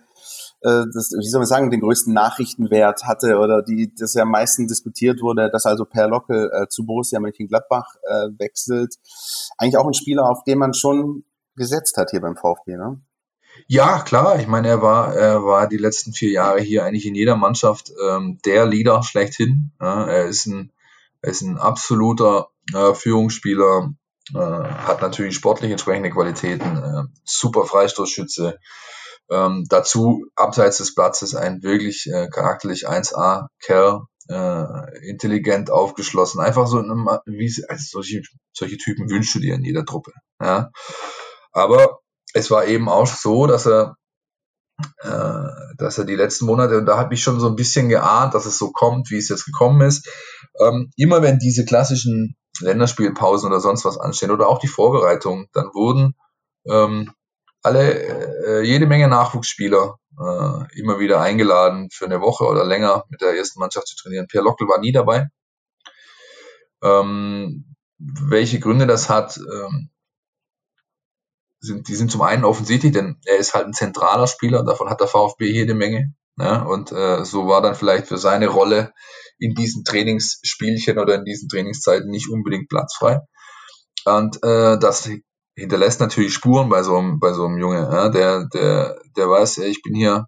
[0.62, 4.66] das, wie soll man sagen, den größten Nachrichtenwert hatte oder die, das ja am meisten
[4.66, 8.94] diskutiert wurde, dass also Per Lockel äh, zu Borussia Mönchengladbach äh, wechselt.
[9.58, 11.24] Eigentlich auch ein Spieler, auf den man schon
[11.56, 13.00] gesetzt hat hier beim VfB, ne?
[13.68, 14.38] Ja, klar.
[14.38, 17.92] Ich meine, er war, er war die letzten vier Jahre hier eigentlich in jeder Mannschaft
[18.06, 19.72] ähm, der Leader schlechthin.
[19.80, 20.72] Ja, er ist ein,
[21.22, 23.92] er ist ein absoluter äh, Führungsspieler,
[24.34, 28.58] äh, hat natürlich sportlich entsprechende Qualitäten, äh, super Freistoßschütze.
[29.30, 36.40] Ähm, dazu abseits des Platzes ein wirklich äh, charakterlich 1A Kerl, äh, intelligent aufgeschlossen.
[36.40, 38.22] Einfach so, wie also solche,
[38.52, 40.12] solche Typen wünschst du dir in jeder Truppe.
[40.40, 40.70] Ja.
[41.52, 42.00] Aber
[42.34, 43.96] es war eben auch so, dass er,
[44.98, 48.34] äh, dass er die letzten Monate, und da habe ich schon so ein bisschen geahnt,
[48.34, 50.08] dass es so kommt, wie es jetzt gekommen ist,
[50.60, 55.66] ähm, immer wenn diese klassischen Länderspielpausen oder sonst was anstehen oder auch die Vorbereitung, dann
[55.72, 56.14] wurden
[56.66, 57.12] ähm,
[57.66, 63.20] alle, äh, jede Menge Nachwuchsspieler äh, immer wieder eingeladen, für eine Woche oder länger mit
[63.20, 64.26] der ersten Mannschaft zu trainieren.
[64.28, 65.26] Pierre Lockel war nie dabei.
[66.82, 69.90] Ähm, welche Gründe das hat, ähm,
[71.60, 75.00] sind, die sind zum einen offensichtlich, denn er ist halt ein zentraler Spieler, davon hat
[75.00, 76.14] der VfB jede Menge.
[76.36, 76.66] Ne?
[76.66, 78.92] Und äh, so war dann vielleicht für seine Rolle
[79.38, 83.20] in diesen Trainingsspielchen oder in diesen Trainingszeiten nicht unbedingt platzfrei.
[84.04, 85.10] Und äh, das
[85.56, 88.08] hinterlässt natürlich Spuren bei so einem, bei so einem Junge, ja?
[88.08, 90.26] der, der, der weiß, ey, ich bin hier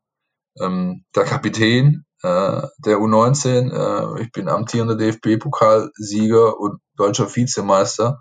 [0.61, 3.71] ähm, der Kapitän, äh, der U19.
[4.19, 8.19] Äh, ich bin amtierender DFB-Pokalsieger und deutscher Vizemeister.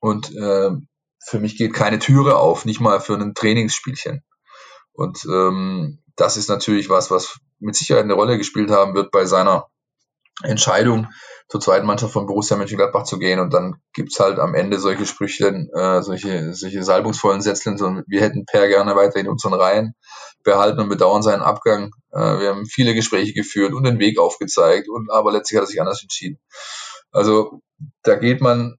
[0.00, 0.70] Und äh,
[1.26, 4.22] für mich geht keine Türe auf, nicht mal für ein Trainingsspielchen.
[4.92, 9.24] Und ähm, das ist natürlich was, was mit Sicherheit eine Rolle gespielt haben wird bei
[9.24, 9.66] seiner
[10.42, 11.08] Entscheidung,
[11.48, 13.38] zur zweiten Mannschaft von Borussia Mönchengladbach zu gehen.
[13.38, 18.20] Und dann gibt's halt am Ende solche Sprüchchen, äh, solche, solche salbungsvollen Sätzchen, so, wir
[18.20, 19.94] hätten Per gerne weiter in unseren Reihen
[20.42, 21.90] behalten und bedauern seinen Abgang.
[22.12, 25.68] Äh, wir haben viele Gespräche geführt und den Weg aufgezeigt, und aber letztlich hat er
[25.68, 26.38] sich anders entschieden.
[27.10, 27.60] Also
[28.02, 28.76] da geht man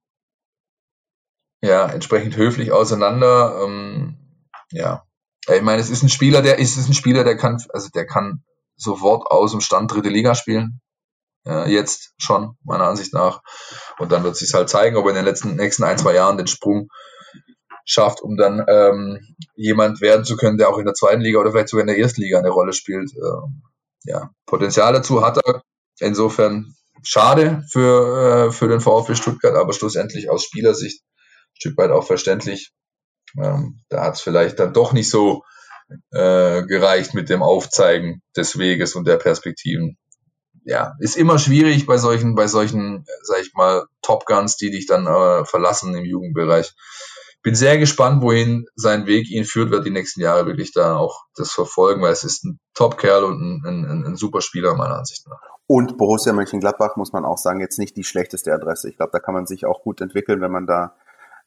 [1.61, 3.61] ja entsprechend höflich auseinander.
[3.63, 4.17] Ähm,
[4.71, 5.03] ja,
[5.47, 8.05] ich meine, es ist ein Spieler, der ist, ist ein Spieler, der kann, also der
[8.05, 8.43] kann
[8.75, 10.81] sofort aus dem Stand dritte Liga spielen.
[11.45, 13.41] Äh, jetzt schon, meiner Ansicht nach.
[13.99, 16.37] Und dann wird sich halt zeigen, ob er in den letzten, nächsten ein, zwei Jahren
[16.37, 16.89] den Sprung
[17.85, 21.51] schafft, um dann ähm, jemand werden zu können, der auch in der zweiten Liga oder
[21.51, 23.11] vielleicht sogar in der ersten Liga eine Rolle spielt.
[23.13, 23.61] Ähm,
[24.03, 25.61] ja, Potenzial dazu hat er.
[25.99, 31.91] Insofern schade für, äh, für den VfB Stuttgart, aber schlussendlich aus Spielersicht ein Stück weit
[31.91, 32.71] auch verständlich.
[33.41, 35.43] Ähm, da hat es vielleicht dann doch nicht so
[36.11, 39.97] äh, gereicht mit dem Aufzeigen des Weges und der Perspektiven.
[40.65, 44.87] Ja, ist immer schwierig bei solchen, bei solchen, sag ich mal, Top Guns, die dich
[44.87, 46.73] dann äh, verlassen im Jugendbereich.
[47.43, 51.25] Bin sehr gespannt, wohin sein Weg ihn führt, wird die nächsten Jahre wirklich da auch
[51.35, 55.27] das verfolgen, weil es ist ein Top-Kerl und ein, ein, ein super Spieler meiner Ansicht
[55.27, 55.39] nach.
[55.67, 58.89] Und Borussia Mönchengladbach muss man auch sagen, jetzt nicht die schlechteste Adresse.
[58.89, 60.95] Ich glaube, da kann man sich auch gut entwickeln, wenn man da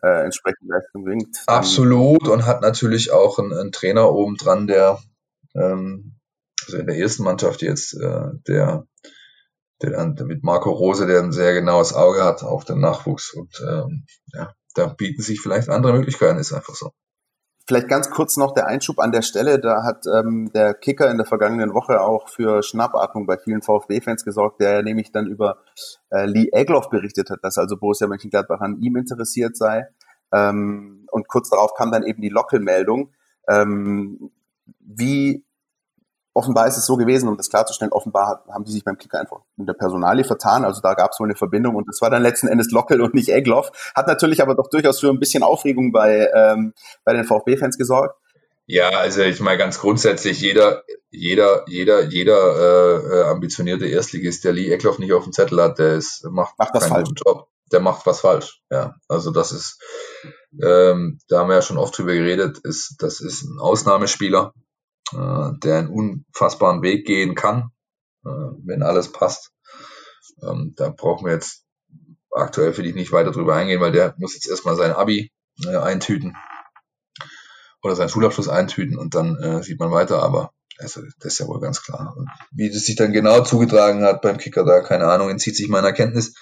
[0.02, 1.42] äh, entsprechend Leistung bringt.
[1.46, 5.00] Absolut und hat natürlich auch einen, einen Trainer oben dran, der
[5.54, 6.14] ähm,
[6.66, 8.86] also in der ersten Mannschaft jetzt, äh, der,
[9.78, 14.04] dann mit Marco Rose, der ein sehr genaues Auge hat auf den Nachwuchs und ähm,
[14.32, 16.92] ja, da bieten sich vielleicht andere Möglichkeiten, ist einfach so.
[17.66, 19.60] Vielleicht ganz kurz noch der Einschub an der Stelle.
[19.60, 24.24] Da hat ähm, der Kicker in der vergangenen Woche auch für Schnappatmung bei vielen VfB-Fans
[24.24, 25.58] gesorgt, der nämlich dann über
[26.08, 29.86] äh, Lee Egloff berichtet hat, dass also Borussia Mönchengladbach an ihm interessiert sei.
[30.32, 33.12] Ähm, und kurz darauf kam dann eben die Lockelmeldung.
[33.50, 34.30] Ähm,
[34.80, 35.44] wie
[36.38, 39.40] offenbar ist es so gewesen, um das klarzustellen, offenbar haben die sich beim Kicker einfach
[39.56, 40.64] in der Personalie vertan.
[40.64, 43.12] Also da gab es wohl eine Verbindung und das war dann letzten Endes Lockel und
[43.12, 43.72] nicht Egloff.
[43.94, 46.74] Hat natürlich aber doch durchaus für ein bisschen Aufregung bei, ähm,
[47.04, 48.16] bei den VfB-Fans gesorgt.
[48.66, 54.52] Ja, also ich meine ganz grundsätzlich, jeder, jeder, jeder, jeder äh, äh ambitionierte Erstligist, der
[54.52, 57.08] Lee Eckloff nicht auf dem Zettel hat, der ist, macht, macht das falsch.
[57.26, 57.48] Job.
[57.72, 58.60] Der macht was falsch.
[58.70, 59.82] Ja, also das ist,
[60.62, 64.52] ähm, da haben wir ja schon oft drüber geredet, ist, das ist ein Ausnahmespieler
[65.12, 67.70] äh, der einen unfassbaren Weg gehen kann,
[68.24, 68.30] äh,
[68.64, 69.52] wenn alles passt.
[70.42, 71.64] Ähm, da brauchen wir jetzt
[72.30, 75.30] aktuell für dich nicht weiter drüber eingehen, weil der muss jetzt erstmal sein Abi
[75.64, 76.36] äh, eintüten
[77.82, 81.48] oder seinen Schulabschluss eintüten und dann äh, sieht man weiter, aber also, das ist ja
[81.48, 82.14] wohl ganz klar.
[82.16, 85.68] Und wie das sich dann genau zugetragen hat beim Kicker, da keine Ahnung, entzieht sich
[85.68, 86.34] meiner Kenntnis.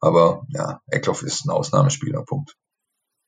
[0.00, 2.56] Aber ja, Eckloff ist ein Ausnahmespieler, Punkt.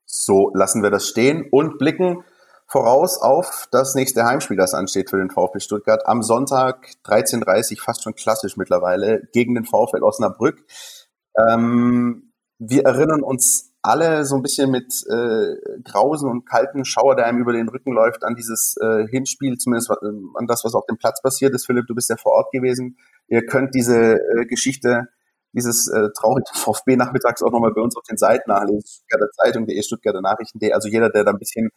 [0.07, 2.25] So lassen wir das stehen und blicken
[2.71, 6.07] voraus auf das nächste Heimspiel, das ansteht für den VfB Stuttgart.
[6.07, 10.65] Am Sonntag 13.30 fast schon klassisch mittlerweile, gegen den VfL Osnabrück.
[11.37, 17.27] Ähm, wir erinnern uns alle so ein bisschen mit äh, Grausen und kalten Schauer, der
[17.27, 20.87] einem über den Rücken läuft, an dieses äh, Hinspiel, zumindest äh, an das, was auf
[20.87, 21.67] dem Platz passiert ist.
[21.67, 22.99] Philipp, du bist ja vor Ort gewesen.
[23.27, 25.09] Ihr könnt diese äh, Geschichte
[25.53, 29.83] dieses äh, traurige VfB-Nachmittags auch nochmal bei uns auf den Seiten nachlesen, Stuttgarter Zeitung, der
[29.83, 30.73] Stuttgarter Nachrichten.de.
[30.73, 31.71] Also jeder, der da ein bisschen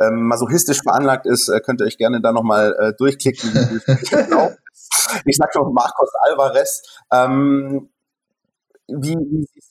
[0.00, 3.80] ähm, masochistisch veranlagt ist, äh, könnt ihr euch gerne da nochmal äh, durchklicken.
[5.24, 6.82] ich sag noch Marcos Alvarez.
[7.12, 7.90] Ähm,
[8.92, 9.14] wie,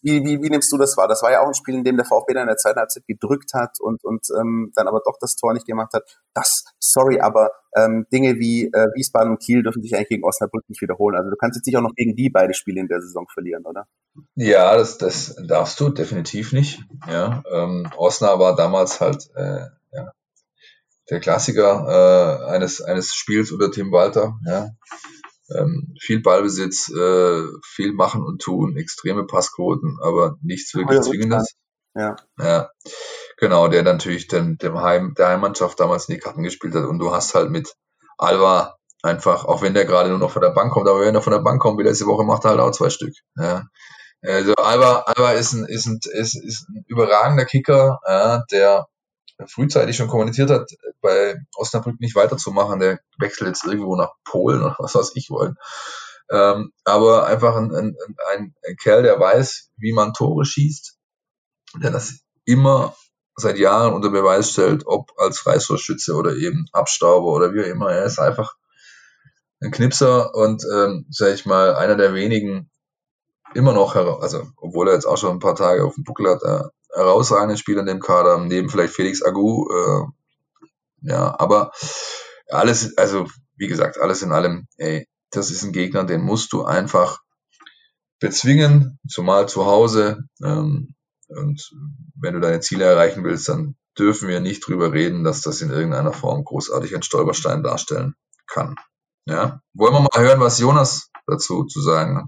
[0.02, 1.08] wie, wie, wie nimmst du das wahr?
[1.08, 3.06] Das war ja auch ein Spiel, in dem der VfB dann in der zweiten Halbzeit
[3.06, 6.04] gedrückt hat und, und ähm, dann aber doch das Tor nicht gemacht hat.
[6.34, 10.64] Das, sorry, aber ähm, Dinge wie äh, Wiesbaden und Kiel dürfen sich eigentlich gegen Osnabrück
[10.70, 11.18] nicht wiederholen.
[11.18, 13.66] Also du kannst jetzt nicht auch noch gegen die beide Spiele in der Saison verlieren,
[13.66, 13.88] oder?
[14.36, 16.82] Ja, das, das darfst du definitiv nicht.
[17.08, 19.66] Ja, ähm, Osnabrück war damals halt äh,
[21.10, 24.36] der Klassiker äh, eines, eines Spiels unter Tim Walter.
[24.46, 24.70] Ja.
[25.56, 31.56] Ähm, viel Ballbesitz, äh, viel machen und tun, extreme Passquoten, aber nichts wirklich Zwingendes.
[31.96, 32.16] Ja.
[32.40, 32.70] ja.
[33.38, 36.86] Genau, der natürlich den, dem Heim, der Heimmannschaft damals in die Karten gespielt hat.
[36.86, 37.74] Und du hast halt mit
[38.18, 41.22] Alva einfach, auch wenn der gerade nur noch von der Bank kommt, aber wenn er
[41.22, 43.14] von der Bank kommt, wie letzte Woche macht er halt auch zwei Stück.
[43.36, 43.64] Ja.
[44.22, 48.88] Also Alva, Alva ist ein, ist ein, ist, ist ein überragender Kicker, ja, der
[49.48, 50.70] frühzeitig schon kommuniziert hat,
[51.02, 52.80] bei Osnabrück nicht weiterzumachen.
[52.80, 55.56] Der wechselt jetzt irgendwo nach Polen oder was weiß ich wollen.
[56.32, 57.96] Ähm, aber einfach ein, ein,
[58.32, 60.98] ein, Kerl, der weiß, wie man Tore schießt,
[61.82, 62.96] der das immer
[63.36, 67.92] seit Jahren unter Beweis stellt, ob als Reißverschütze oder eben Abstauber oder wie auch immer.
[67.92, 68.56] Er ist einfach
[69.62, 72.70] ein Knipser und, ähm, sag ich mal, einer der wenigen
[73.56, 76.44] immer noch, also obwohl er jetzt auch schon ein paar Tage auf dem Buckel hat,
[76.94, 80.06] äh, herausragende Spieler in dem Kader, neben vielleicht Felix Agu, äh,
[81.02, 81.72] ja, aber
[82.50, 86.64] alles, also wie gesagt, alles in allem, ey, das ist ein Gegner, den musst du
[86.64, 87.20] einfach
[88.20, 90.24] bezwingen, zumal zu Hause.
[90.44, 90.96] Ähm,
[91.28, 91.72] und
[92.16, 95.70] wenn du deine Ziele erreichen willst, dann dürfen wir nicht drüber reden, dass das in
[95.70, 98.16] irgendeiner Form großartig ein Stolperstein darstellen
[98.48, 98.76] kann.
[99.26, 102.26] Ja, wollen wir mal hören, was Jonas dazu zu sagen hat?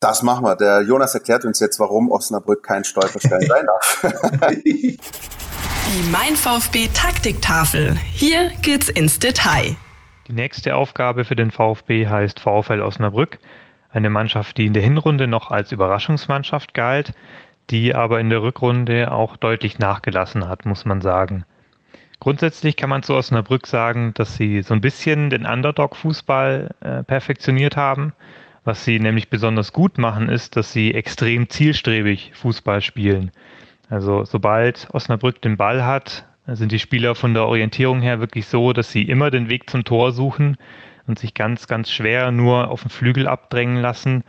[0.00, 0.56] Das machen wir.
[0.56, 4.50] Der Jonas erklärt uns jetzt, warum Osnabrück kein Stolperstein sein darf.
[4.64, 4.98] Die
[6.10, 7.96] Mein VfB Taktiktafel.
[8.10, 9.76] Hier geht's ins Detail.
[10.26, 13.40] Die nächste Aufgabe für den VfB heißt VfL Osnabrück.
[13.90, 17.12] Eine Mannschaft, die in der Hinrunde noch als Überraschungsmannschaft galt,
[17.68, 21.44] die aber in der Rückrunde auch deutlich nachgelassen hat, muss man sagen.
[22.20, 27.76] Grundsätzlich kann man zu Osnabrück sagen, dass sie so ein bisschen den Underdog-Fußball äh, perfektioniert
[27.76, 28.14] haben.
[28.64, 33.30] Was sie nämlich besonders gut machen, ist, dass sie extrem zielstrebig Fußball spielen.
[33.88, 38.72] Also sobald Osnabrück den Ball hat, sind die Spieler von der Orientierung her wirklich so,
[38.72, 40.56] dass sie immer den Weg zum Tor suchen
[41.06, 44.24] und sich ganz, ganz schwer nur auf den Flügel abdrängen lassen.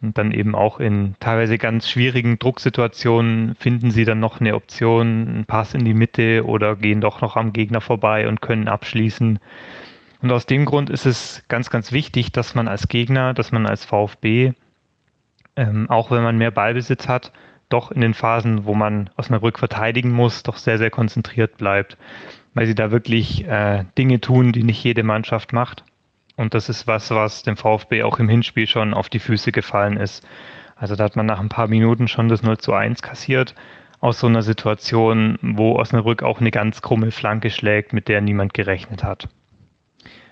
[0.00, 5.28] Und dann eben auch in teilweise ganz schwierigen Drucksituationen finden sie dann noch eine Option,
[5.28, 9.40] einen Pass in die Mitte oder gehen doch noch am Gegner vorbei und können abschließen.
[10.20, 13.66] Und aus dem Grund ist es ganz, ganz wichtig, dass man als Gegner, dass man
[13.66, 14.52] als VfB,
[15.56, 17.32] ähm, auch wenn man mehr Ballbesitz hat,
[17.68, 21.96] doch in den Phasen, wo man Osnabrück verteidigen muss, doch sehr, sehr konzentriert bleibt,
[22.54, 25.84] weil sie da wirklich äh, Dinge tun, die nicht jede Mannschaft macht.
[26.36, 29.96] Und das ist was, was dem VfB auch im Hinspiel schon auf die Füße gefallen
[29.96, 30.26] ist.
[30.76, 33.54] Also da hat man nach ein paar Minuten schon das 0 zu 1 kassiert
[34.00, 38.54] aus so einer Situation, wo Osnabrück auch eine ganz krumme Flanke schlägt, mit der niemand
[38.54, 39.28] gerechnet hat.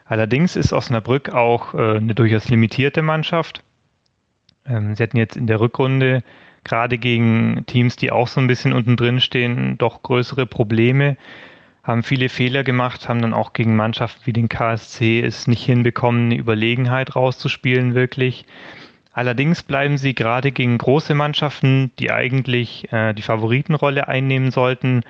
[0.07, 3.63] Allerdings ist Osnabrück auch äh, eine durchaus limitierte Mannschaft.
[4.65, 6.23] Ähm, sie hatten jetzt in der Rückrunde
[6.65, 11.17] gerade gegen Teams, die auch so ein bisschen unten drin stehen, doch größere Probleme,
[11.85, 16.27] haben viele Fehler gemacht, haben dann auch gegen Mannschaften wie den KSC es nicht hinbekommen,
[16.27, 18.45] eine Überlegenheit rauszuspielen wirklich.
[19.13, 25.05] Allerdings bleiben sie gerade gegen große Mannschaften, die eigentlich äh, die Favoritenrolle einnehmen sollten,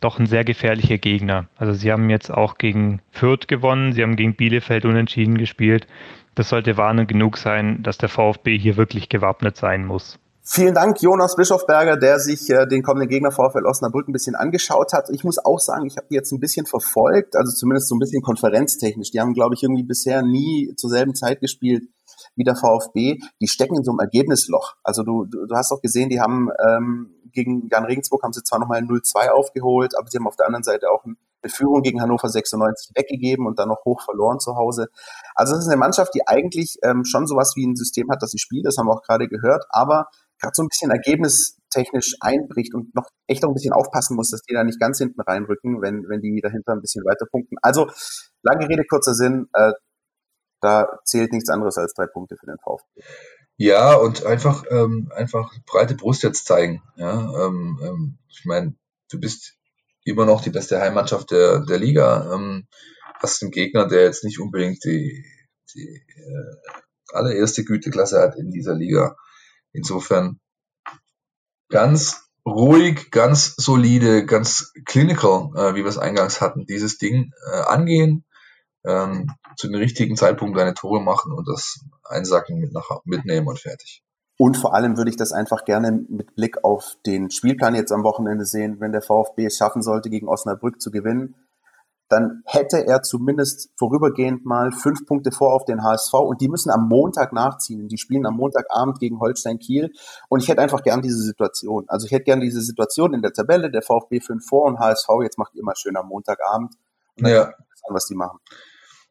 [0.00, 1.46] doch ein sehr gefährlicher Gegner.
[1.56, 5.86] Also sie haben jetzt auch gegen Fürth gewonnen, sie haben gegen Bielefeld unentschieden gespielt.
[6.34, 10.18] Das sollte Warnung genug sein, dass der VfB hier wirklich gewappnet sein muss.
[10.42, 14.92] Vielen Dank, Jonas Bischofberger, der sich äh, den kommenden Gegner VfL Osnabrück ein bisschen angeschaut
[14.94, 15.08] hat.
[15.12, 17.98] Ich muss auch sagen, ich habe die jetzt ein bisschen verfolgt, also zumindest so ein
[17.98, 19.10] bisschen konferenztechnisch.
[19.10, 21.84] Die haben, glaube ich, irgendwie bisher nie zur selben Zeit gespielt
[22.36, 23.18] wie der VfB.
[23.40, 24.74] Die stecken in so einem Ergebnisloch.
[24.82, 28.42] Also du, du, du hast auch gesehen, die haben ähm, gegen Jan Regensburg haben sie
[28.42, 31.16] zwar nochmal 0-2 aufgeholt, aber sie haben auf der anderen Seite auch eine
[31.50, 34.88] Führung gegen Hannover 96 weggegeben und dann noch hoch verloren zu Hause.
[35.34, 38.30] Also es ist eine Mannschaft, die eigentlich ähm, schon sowas wie ein System hat, das
[38.30, 40.08] sie spielt, das haben wir auch gerade gehört, aber
[40.40, 44.42] gerade so ein bisschen ergebnistechnisch einbricht und noch echt auch ein bisschen aufpassen muss, dass
[44.42, 47.56] die da nicht ganz hinten reinrücken, wenn, wenn die dahinter ein bisschen weiter punkten.
[47.62, 47.88] Also,
[48.42, 49.72] lange Rede, kurzer Sinn, äh,
[50.60, 53.02] da zählt nichts anderes als drei Punkte für den VfB.
[53.60, 56.82] Ja, und einfach, ähm, einfach breite Brust jetzt zeigen.
[56.96, 58.74] Ja, ähm, ähm, ich meine,
[59.10, 59.58] du bist
[60.02, 62.34] immer noch die beste Heimmannschaft der, der Liga.
[62.34, 62.66] Ähm,
[63.18, 65.26] hast einen Gegner, der jetzt nicht unbedingt die,
[65.74, 66.56] die äh,
[67.12, 69.14] allererste Güteklasse hat in dieser Liga.
[69.72, 70.40] Insofern
[71.68, 77.60] ganz ruhig, ganz solide, ganz clinical, äh, wie wir es eingangs hatten, dieses Ding äh,
[77.60, 78.24] angehen,
[78.84, 83.58] ähm, zu dem richtigen Zeitpunkt deine Tore machen und das einsacken, mit nach, mitnehmen und
[83.58, 84.02] fertig.
[84.38, 88.04] Und vor allem würde ich das einfach gerne mit Blick auf den Spielplan jetzt am
[88.04, 88.80] Wochenende sehen.
[88.80, 91.34] Wenn der VfB es schaffen sollte, gegen Osnabrück zu gewinnen,
[92.08, 96.70] dann hätte er zumindest vorübergehend mal fünf Punkte vor auf den HSV und die müssen
[96.70, 97.86] am Montag nachziehen.
[97.86, 99.92] Die spielen am Montagabend gegen Holstein Kiel
[100.28, 101.84] und ich hätte einfach gern diese Situation.
[101.86, 105.08] Also ich hätte gern diese Situation in der Tabelle, der VfB 5 vor und HSV,
[105.22, 106.74] jetzt macht ihr mal schön am Montagabend
[107.16, 107.52] und dann ja.
[107.90, 108.38] An, was die machen.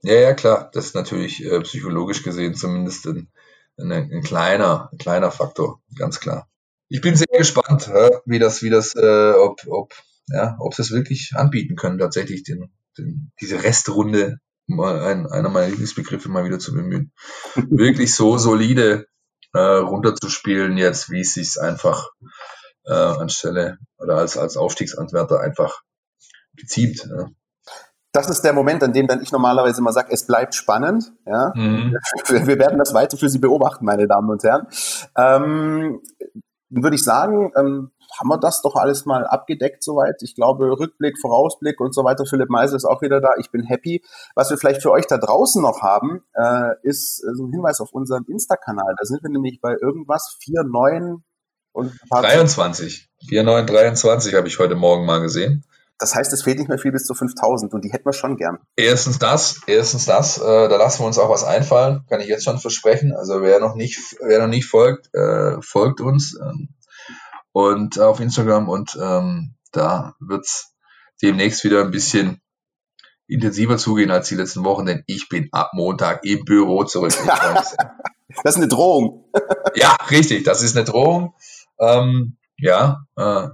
[0.01, 0.69] Ja, ja, klar.
[0.73, 3.29] Das ist natürlich äh, psychologisch gesehen zumindest ein,
[3.77, 6.49] ein, ein, kleiner, ein kleiner Faktor, ganz klar.
[6.87, 9.93] Ich bin sehr gespannt, äh, wie das, wie das, äh, ob, ob,
[10.27, 15.49] ja, ob sie es wirklich anbieten können, tatsächlich den, den, diese Restrunde, mal ein, einer
[15.49, 17.11] meiner Lieblingsbegriffe mal wieder zu bemühen,
[17.69, 19.07] wirklich so solide
[19.53, 22.09] äh, runterzuspielen jetzt, wie es sich einfach
[22.85, 25.81] äh, anstelle oder als, als Aufstiegsanwärter einfach
[26.55, 27.07] geziemt.
[27.09, 27.29] Ja
[28.11, 31.11] das ist der Moment, an dem dann ich normalerweise immer sage, es bleibt spannend.
[31.25, 31.53] Ja?
[31.55, 31.95] Mhm.
[32.27, 34.67] Wir werden das weiter für Sie beobachten, meine Damen und Herren.
[35.15, 36.01] Ähm,
[36.69, 40.21] würde ich sagen, ähm, haben wir das doch alles mal abgedeckt soweit.
[40.21, 42.25] Ich glaube, Rückblick, Vorausblick und so weiter.
[42.25, 43.29] Philipp Meisel ist auch wieder da.
[43.39, 44.03] Ich bin happy.
[44.35, 47.91] Was wir vielleicht für euch da draußen noch haben, äh, ist so ein Hinweis auf
[47.91, 48.95] unseren Insta-Kanal.
[48.97, 51.21] Da sind wir nämlich bei irgendwas 4,9
[51.71, 53.09] und 23.
[53.29, 55.63] 4,9, 23 habe ich heute Morgen mal gesehen.
[55.99, 58.37] Das heißt, es fehlt nicht mehr viel bis zu 5000 und die hätten wir schon
[58.37, 58.59] gern.
[58.77, 62.45] Erstens das, erstens das, äh, da lassen wir uns auch was einfallen, kann ich jetzt
[62.45, 63.13] schon versprechen.
[63.13, 66.69] Also wer noch nicht, wer noch nicht folgt, äh, folgt uns ähm,
[67.51, 70.73] und auf Instagram und ähm, da wird's
[71.21, 72.41] demnächst wieder ein bisschen
[73.27, 77.13] intensiver zugehen als die letzten Wochen, denn ich bin ab Montag im Büro zurück.
[78.43, 79.29] das ist eine Drohung.
[79.75, 81.35] ja, richtig, das ist eine Drohung.
[81.77, 83.49] Ähm, ja, äh,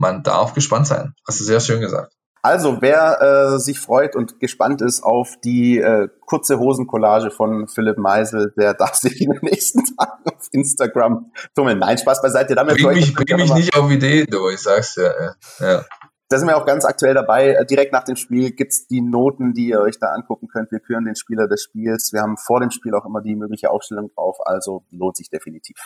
[0.00, 1.14] man darf gespannt sein.
[1.26, 2.14] Hast du sehr schön gesagt.
[2.42, 7.98] Also, wer äh, sich freut und gespannt ist auf die äh, kurze Hosencollage von Philipp
[7.98, 11.78] Meisel, der darf sich in den nächsten Tagen auf Instagram tummeln.
[11.78, 12.54] Nein, Spaß beiseite.
[12.54, 15.34] Damit bring mich, bring mich nicht auf Idee, du, ich sag's ja.
[15.60, 15.84] ja.
[16.30, 17.50] Da sind wir auch ganz aktuell dabei.
[17.50, 20.72] Äh, direkt nach dem Spiel gibt's die Noten, die ihr euch da angucken könnt.
[20.72, 22.10] Wir küren den Spieler des Spiels.
[22.14, 24.38] Wir haben vor dem Spiel auch immer die mögliche Aufstellung drauf.
[24.46, 25.76] Also lohnt sich definitiv.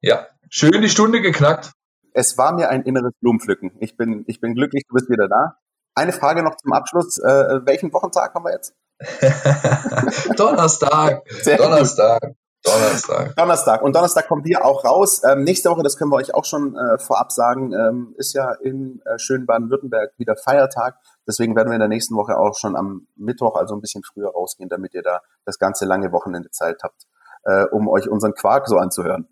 [0.00, 1.72] Ja, schön die Stunde geknackt
[2.14, 3.72] es war mir ein inneres Blumenpflücken.
[3.80, 5.58] Ich bin, ich bin glücklich, du bist wieder da.
[5.94, 7.18] Eine Frage noch zum Abschluss.
[7.18, 8.74] Äh, welchen Wochentag haben wir jetzt?
[10.36, 11.22] Donnerstag.
[11.42, 12.22] Sehr Donnerstag.
[12.22, 12.36] Gut.
[12.64, 13.36] Donnerstag.
[13.36, 13.82] Donnerstag.
[13.82, 15.22] Und Donnerstag kommen wir auch raus.
[15.24, 18.52] Ähm, nächste Woche, das können wir euch auch schon äh, vorab sagen, ähm, ist ja
[18.62, 20.96] in äh, schönen Baden-Württemberg wieder Feiertag.
[21.28, 24.30] Deswegen werden wir in der nächsten Woche auch schon am Mittwoch, also ein bisschen früher
[24.30, 27.02] rausgehen, damit ihr da das ganze lange Wochenende Zeit habt,
[27.42, 29.28] äh, um euch unseren Quark so anzuhören.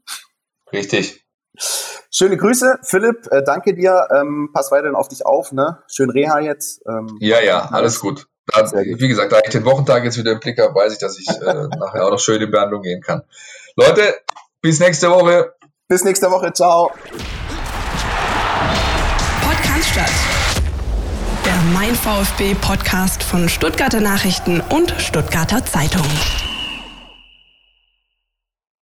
[0.72, 1.24] Richtig.
[2.10, 4.08] Schöne Grüße, Philipp, äh, danke dir.
[4.14, 5.82] Ähm, pass weiterhin auf dich auf, ne?
[5.86, 6.82] Schön Reha jetzt.
[6.86, 8.26] Ähm, ja, ja, alles gut.
[8.46, 11.18] Da, wie gesagt, da ich den Wochentag jetzt wieder im Blick habe, weiß ich, dass
[11.18, 13.22] ich äh, nachher auch noch schön in Behandlung gehen kann.
[13.76, 14.14] Leute,
[14.60, 15.54] bis nächste Woche.
[15.88, 16.90] Bis nächste Woche, ciao.
[19.42, 20.10] Podcast statt.
[21.44, 26.06] Der Mein VfB Podcast von Stuttgarter Nachrichten und Stuttgarter Zeitung.